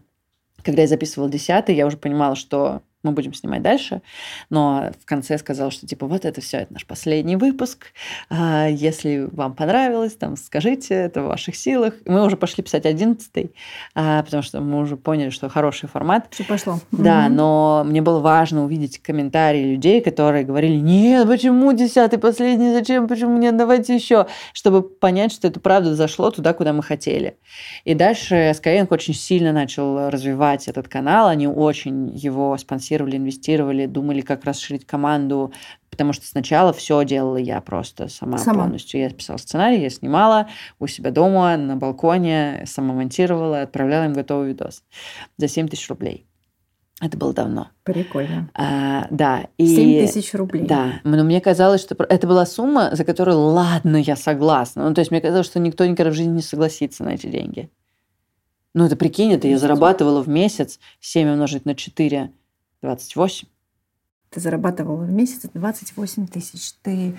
[0.64, 4.02] когда я записывала 10 я уже понимала, что мы будем снимать дальше,
[4.50, 7.88] но в конце сказал, что типа вот это все, это наш последний выпуск,
[8.30, 11.94] а, если вам понравилось, там скажите, это в ваших силах.
[12.06, 13.54] мы уже пошли писать одиннадцатый,
[13.94, 16.28] а, потому что мы уже поняли, что хороший формат.
[16.32, 16.80] Все пошло.
[16.92, 23.08] Да, но мне было важно увидеть комментарии людей, которые говорили, нет, почему десятый последний, зачем,
[23.08, 27.38] почему нет, давайте еще, чтобы понять, что это правда зашло туда, куда мы хотели.
[27.84, 33.86] И дальше Skyeng очень сильно начал развивать этот канал, они очень его спонсировали финансировали, инвестировали,
[33.86, 35.52] думали, как расширить команду,
[35.90, 38.64] потому что сначала все делала я просто сама, сама.
[38.64, 39.00] полностью.
[39.00, 40.48] Я писала сценарий, я снимала
[40.80, 44.84] у себя дома, на балконе, сама монтировала, отправляла им готовый видос
[45.38, 46.26] за 7 тысяч рублей.
[47.02, 47.68] Это было давно.
[47.84, 48.50] Прикольно.
[48.54, 49.48] А, да.
[49.58, 50.66] И, 7 тысяч рублей.
[50.66, 51.02] Да.
[51.04, 54.88] Но мне казалось, что это была сумма, за которую, ладно, я согласна.
[54.88, 57.70] Ну, то есть мне казалось, что никто никогда в жизни не согласится на эти деньги.
[58.74, 62.32] Ну, это прикинь, это я зарабатывала в месяц 7 умножить на 4
[62.86, 63.48] 28.
[64.30, 66.74] Ты зарабатывала в месяц 28 тысяч.
[66.84, 67.18] Ты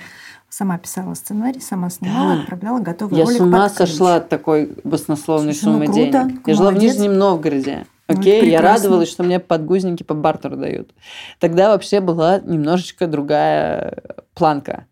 [0.49, 2.41] сама писала сценарий, сама снимала, да.
[2.43, 3.39] отправляла готовый Я ролик.
[3.39, 6.49] Я с ума сошла от такой баснословной Слушай, суммы ну, круто, денег.
[6.49, 7.87] Я жила в Нижнем Новгороде.
[8.09, 10.95] Ну, Окей, ну, я радовалась, что мне подгузники по бартеру дают.
[11.41, 14.03] Тогда вообще была немножечко другая
[14.35, 14.87] планка.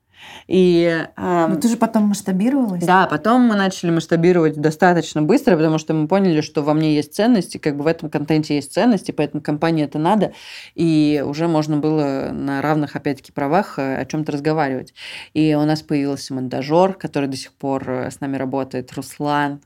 [0.47, 2.85] И, э, Но ты же потом масштабировалась?
[2.85, 7.15] Да, потом мы начали масштабировать достаточно быстро, потому что мы поняли, что во мне есть
[7.15, 10.33] ценности, как бы в этом контенте есть ценности, поэтому компании это надо,
[10.75, 14.95] и уже можно было на равных, опять-таки, правах э, о чем-то разговаривать.
[15.33, 19.61] И у нас появился монтажер, который до сих пор э, с нами работает, Руслан,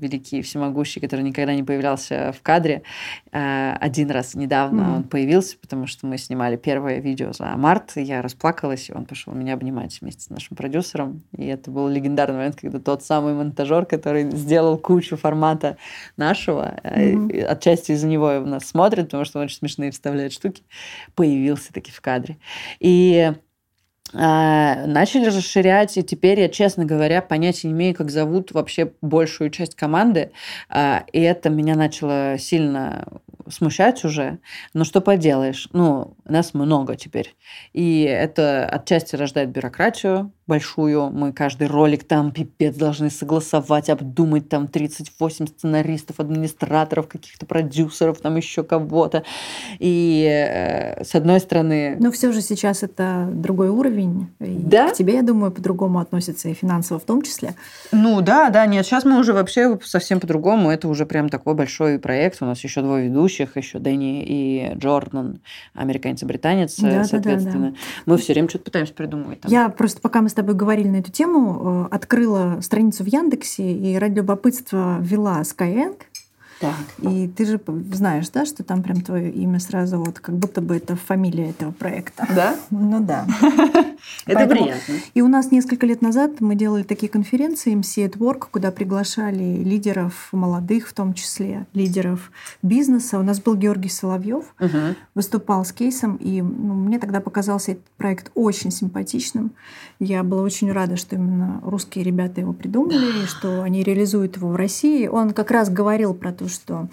[0.00, 2.82] великий всемогущий, который никогда не появлялся в кадре.
[3.30, 4.96] Один раз недавно mm.
[4.96, 9.32] он появился, потому что мы снимали первое видео за март, я расплакалась, и он пошел
[9.32, 11.22] меня обнимать вместе с нашим продюсером.
[11.36, 15.76] И это был легендарный момент, когда тот самый монтажер, который сделал кучу формата
[16.16, 17.44] нашего, mm-hmm.
[17.44, 20.62] отчасти из-за него нас смотрит, потому что он очень смешные вставляет штуки,
[21.14, 22.36] появился таки в кадре.
[22.80, 23.32] И
[24.12, 29.74] начали расширять, и теперь я, честно говоря, понятия не имею, как зовут вообще большую часть
[29.74, 30.30] команды,
[30.68, 33.06] а, и это меня начало сильно
[33.48, 34.38] смущать уже,
[34.74, 37.34] но что поделаешь, ну, нас много теперь,
[37.72, 41.10] и это отчасти рождает бюрократию, большую.
[41.10, 48.36] Мы каждый ролик там пипец должны согласовать, обдумать там 38 сценаристов, администраторов, каких-то продюсеров, там
[48.36, 49.24] еще кого-то.
[49.78, 51.96] И э, с одной стороны...
[51.98, 54.28] Но все же сейчас это другой уровень.
[54.40, 54.90] И да?
[54.90, 57.54] К тебе, я думаю, по-другому относятся и финансово в том числе.
[57.92, 60.70] Ну да, да, нет, сейчас мы уже вообще совсем по-другому.
[60.70, 62.38] Это уже прям такой большой проект.
[62.40, 65.40] У нас еще двое ведущих, еще Дэнни и Джордан,
[65.74, 67.70] американец-британец, да, соответственно.
[67.70, 68.12] Да, да, да.
[68.12, 69.40] Мы все время что-то пытаемся придумывать.
[69.40, 69.50] Там.
[69.50, 73.72] Я просто пока мы с тобой говорили на эту тему, э, открыла страницу в Яндексе
[73.72, 75.96] и ради любопытства ввела Skyeng.
[76.60, 76.74] Так.
[77.02, 77.60] И ты же
[77.92, 81.72] знаешь, да, что там прям твое имя сразу вот как будто бы это фамилия этого
[81.72, 82.26] проекта.
[82.34, 82.56] Да?
[82.70, 83.26] Ну да.
[84.26, 84.94] Это приятно.
[85.14, 89.62] И у нас несколько лет назад мы делали такие конференции MC at Work, куда приглашали
[89.62, 92.30] лидеров молодых, в том числе лидеров
[92.62, 93.18] бизнеса.
[93.18, 94.54] У нас был Георгий Соловьев,
[95.14, 99.52] выступал с кейсом, и ну, мне тогда показался этот проект очень симпатичным.
[99.98, 104.48] Я была очень рада, что именно русские ребята его придумали, и что они реализуют его
[104.48, 105.06] в России.
[105.06, 106.88] Он как раз говорил про то, что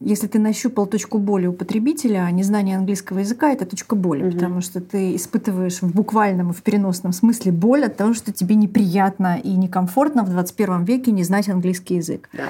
[0.00, 4.32] если ты нащупал точку боли у потребителя, незнание английского языка это точка боли, угу.
[4.32, 8.54] потому что ты испытываешь в буквальном и в переносном смысле боль от того, что тебе
[8.54, 12.30] неприятно и некомфортно в 21 веке не знать английский язык.
[12.32, 12.44] Да.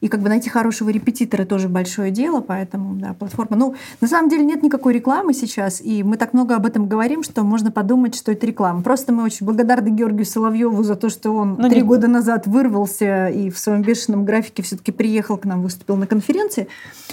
[0.00, 3.56] И как бы найти хорошего репетитора тоже большое дело, поэтому, да, платформа.
[3.56, 7.22] Ну, на самом деле нет никакой рекламы сейчас, и мы так много об этом говорим,
[7.22, 8.82] что можно подумать, что это реклама.
[8.82, 11.86] Просто мы очень благодарны Георгию Соловьеву за то, что он ну, три не...
[11.86, 16.68] года назад вырвался и в своем бешеном графике все-таки приехал к нам, выступил на конференции.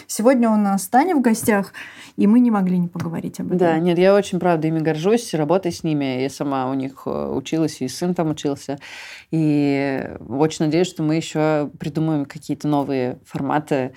[0.07, 1.73] Сегодня он нас Таня в гостях,
[2.18, 3.57] и мы не могли не поговорить об этом.
[3.57, 6.22] Да, нет, я очень, правда, ими горжусь, работой с ними.
[6.22, 8.80] Я сама у них э, училась, и сын там учился.
[9.34, 13.95] И очень надеюсь, что мы еще придумаем какие-то новые форматы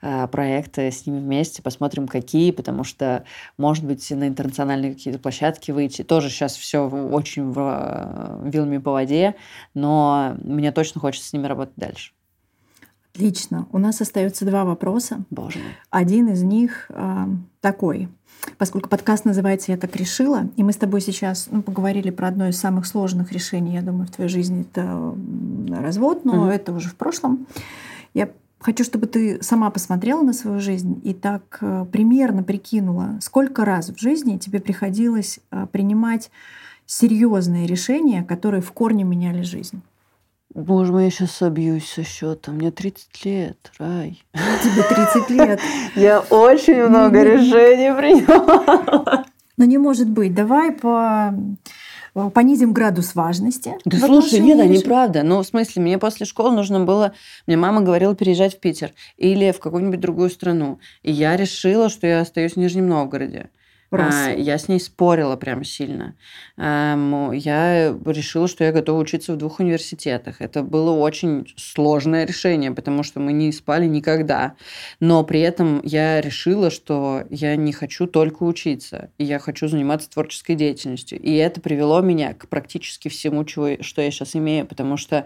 [0.00, 3.24] э, проекта с ними вместе, посмотрим, какие, потому что,
[3.58, 6.04] может быть, на интернациональные какие-то площадки выйти.
[6.04, 9.34] Тоже сейчас все очень в э, вилами по воде,
[9.74, 12.12] но мне точно хочется с ними работать дальше.
[13.18, 13.66] Отлично.
[13.72, 15.24] У нас остается два вопроса.
[15.30, 15.72] Боже мой.
[15.90, 17.26] Один из них э,
[17.60, 18.08] такой.
[18.58, 22.46] Поскольку подкаст называется «Я так решила», и мы с тобой сейчас ну, поговорили про одно
[22.46, 25.16] из самых сложных решений, я думаю, в твоей жизни это
[25.68, 26.46] развод, но угу.
[26.46, 27.48] это уже в прошлом.
[28.14, 28.30] Я
[28.60, 33.88] хочу, чтобы ты сама посмотрела на свою жизнь и так э, примерно прикинула, сколько раз
[33.88, 36.30] в жизни тебе приходилось э, принимать
[36.86, 39.82] серьезные решения, которые в корне меняли жизнь.
[40.58, 42.50] Боже мой, я сейчас собьюсь со счета.
[42.50, 44.20] Мне 30 лет, рай.
[44.34, 45.60] Тебе 30 лет.
[45.94, 49.24] Я очень много решений приняла.
[49.56, 50.34] Но не может быть.
[50.34, 51.32] Давай по
[52.34, 53.74] понизим градус важности.
[53.84, 55.22] Да слушай, нет, это неправда.
[55.22, 57.12] Ну, в смысле, мне после школы нужно было...
[57.46, 60.80] Мне мама говорила переезжать в Питер или в какую-нибудь другую страну.
[61.04, 63.50] И я решила, что я остаюсь в Нижнем Новгороде.
[63.90, 64.14] Раз.
[64.14, 66.14] А, я с ней спорила прям сильно.
[66.58, 70.42] А, я решила, что я готова учиться в двух университетах.
[70.42, 74.56] Это было очень сложное решение, потому что мы не спали никогда.
[75.00, 79.10] Но при этом я решила, что я не хочу только учиться.
[79.16, 81.18] И я хочу заниматься творческой деятельностью.
[81.18, 85.24] И это привело меня к практически всему, чего, что я сейчас имею, потому что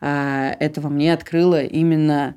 [0.00, 2.36] а, это во мне открыло именно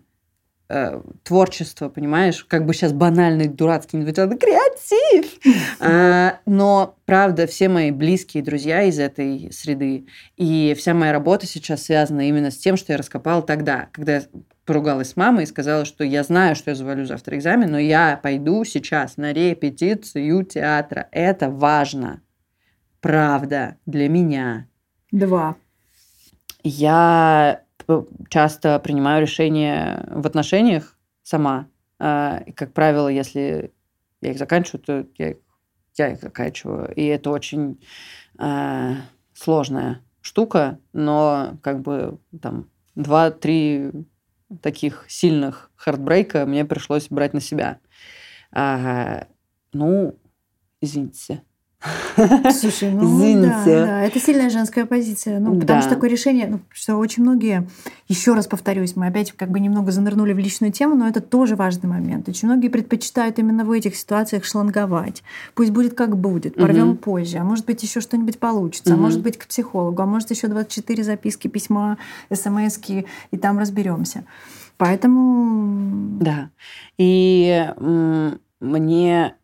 [0.69, 2.44] э, творчество, понимаешь?
[2.45, 5.39] Как бы сейчас банальный, дурацкий звучал, креатив!
[5.80, 11.84] А, но, правда, все мои близкие друзья из этой среды, и вся моя работа сейчас
[11.84, 14.23] связана именно с тем, что я раскопала тогда, когда я
[14.65, 18.19] поругалась с мамой и сказала, что я знаю, что я завалю завтра экзамен, но я
[18.22, 21.07] пойду сейчас на репетицию театра.
[21.11, 22.22] Это важно.
[22.99, 24.68] Правда, для меня.
[25.11, 25.56] Два.
[26.64, 27.61] Я
[28.30, 31.68] часто принимаю решения в отношениях сама.
[31.99, 33.73] А, и, как правило, если
[34.22, 35.35] я их заканчиваю, то я,
[35.95, 36.93] я их заканчиваю.
[36.93, 37.81] И это очень
[38.39, 38.93] э,
[39.34, 43.91] сложная штука, но как бы там два-три
[44.61, 47.80] таких сильных хардбрейка мне пришлось брать на себя.
[48.51, 49.27] А,
[49.73, 50.18] ну,
[50.81, 51.43] извините,
[52.51, 53.51] Слушай, ну Извините.
[53.65, 55.39] Да, да, это сильная женская позиция.
[55.39, 55.81] Ну, потому да.
[55.81, 57.67] что такое решение, ну, что очень многие,
[58.07, 61.55] еще раз повторюсь, мы опять как бы немного занырнули в личную тему, но это тоже
[61.55, 62.27] важный момент.
[62.27, 65.21] Очень многие предпочитают именно в этих ситуациях шланговать.
[65.53, 66.97] Пусть будет как будет, порвем угу.
[66.97, 68.99] позже, а может быть еще что-нибудь получится, угу.
[68.99, 71.97] а может быть к психологу, а может еще 24 записки, письма,
[72.33, 74.23] смс и там разберемся.
[74.77, 76.17] Поэтому...
[76.19, 76.49] Да.
[76.97, 77.65] И
[78.59, 79.35] мне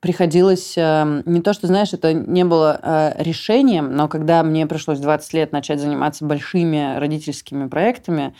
[0.00, 5.00] приходилось э, не то, что, знаешь, это не было э, решением, но когда мне пришлось
[5.00, 8.34] 20 лет начать заниматься большими родительскими проектами,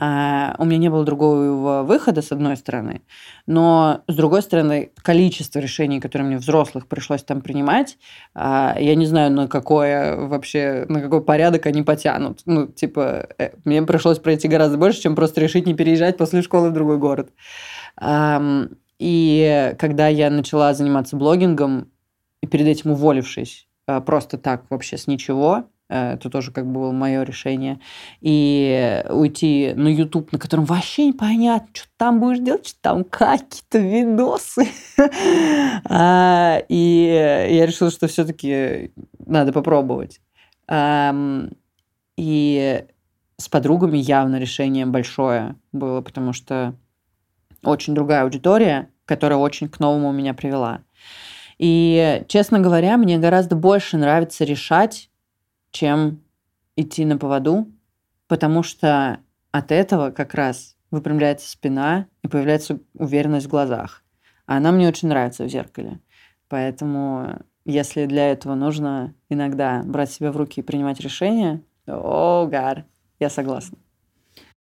[0.00, 3.02] э, у меня не было другого выхода, с одной стороны,
[3.46, 7.98] но, с другой стороны, количество решений, которые мне взрослых пришлось там принимать,
[8.34, 12.40] я не знаю, на какое вообще, на какой порядок они потянут.
[12.46, 13.28] Ну, типа,
[13.64, 17.30] мне пришлось пройти гораздо больше, чем просто решить не переезжать после школы в другой город.
[19.00, 21.88] И когда я начала заниматься блогингом,
[22.42, 26.74] и перед этим уволившись э, просто так вообще с ничего, э, это тоже как бы
[26.74, 27.80] было мое решение.
[28.20, 33.78] И уйти на YouTube, на котором вообще непонятно, что там будешь делать, что там какие-то
[33.78, 34.68] видосы.
[35.88, 40.20] А, и я решила, что все-таки надо попробовать.
[42.18, 42.84] И
[43.38, 46.74] с подругами явно решение большое было, потому что
[47.62, 50.82] очень другая аудитория, которая очень к новому меня привела.
[51.58, 55.10] И, честно говоря, мне гораздо больше нравится решать,
[55.70, 56.22] чем
[56.76, 57.68] идти на поводу,
[58.28, 59.18] потому что
[59.52, 64.02] от этого как раз выпрямляется спина и появляется уверенность в глазах.
[64.46, 66.00] А она мне очень нравится в зеркале.
[66.48, 72.84] Поэтому, если для этого нужно иногда брать себя в руки и принимать решения, о, гар,
[73.18, 73.78] я согласна.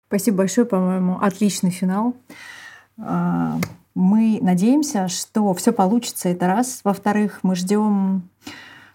[0.08, 2.16] Спасибо большое, по-моему, отличный финал.
[3.02, 3.58] А,
[3.96, 6.82] мы надеемся, что все получится, это раз.
[6.84, 8.30] Во-вторых, мы ждем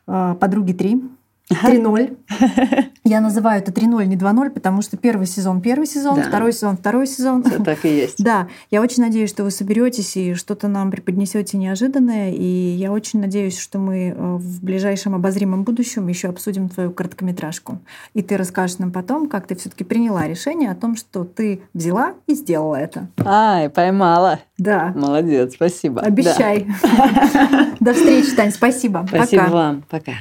[0.06, 1.02] а, подруги 3.
[1.50, 2.16] 3-0.
[3.06, 6.22] Я называю это 3-0, не 2-0, потому что первый сезон первый сезон, да.
[6.22, 7.42] второй сезон второй сезон.
[7.64, 8.22] Так и есть.
[8.22, 12.30] Да, я очень надеюсь, что вы соберетесь и что-то нам преподнесете неожиданное.
[12.30, 17.78] И я очень надеюсь, что мы э, в ближайшем обозримом будущем еще обсудим твою короткометражку.
[18.14, 22.14] И ты расскажешь нам потом, как ты все-таки приняла решение о том, что ты взяла
[22.26, 23.08] и сделала это.
[23.24, 24.40] Ай, поймала.
[24.56, 24.92] Да.
[24.94, 26.00] Молодец, спасибо.
[26.00, 26.66] Обещай.
[27.80, 28.50] До встречи, Тань.
[28.50, 29.04] Спасибо.
[29.08, 29.84] Спасибо вам.
[29.90, 30.12] Пока.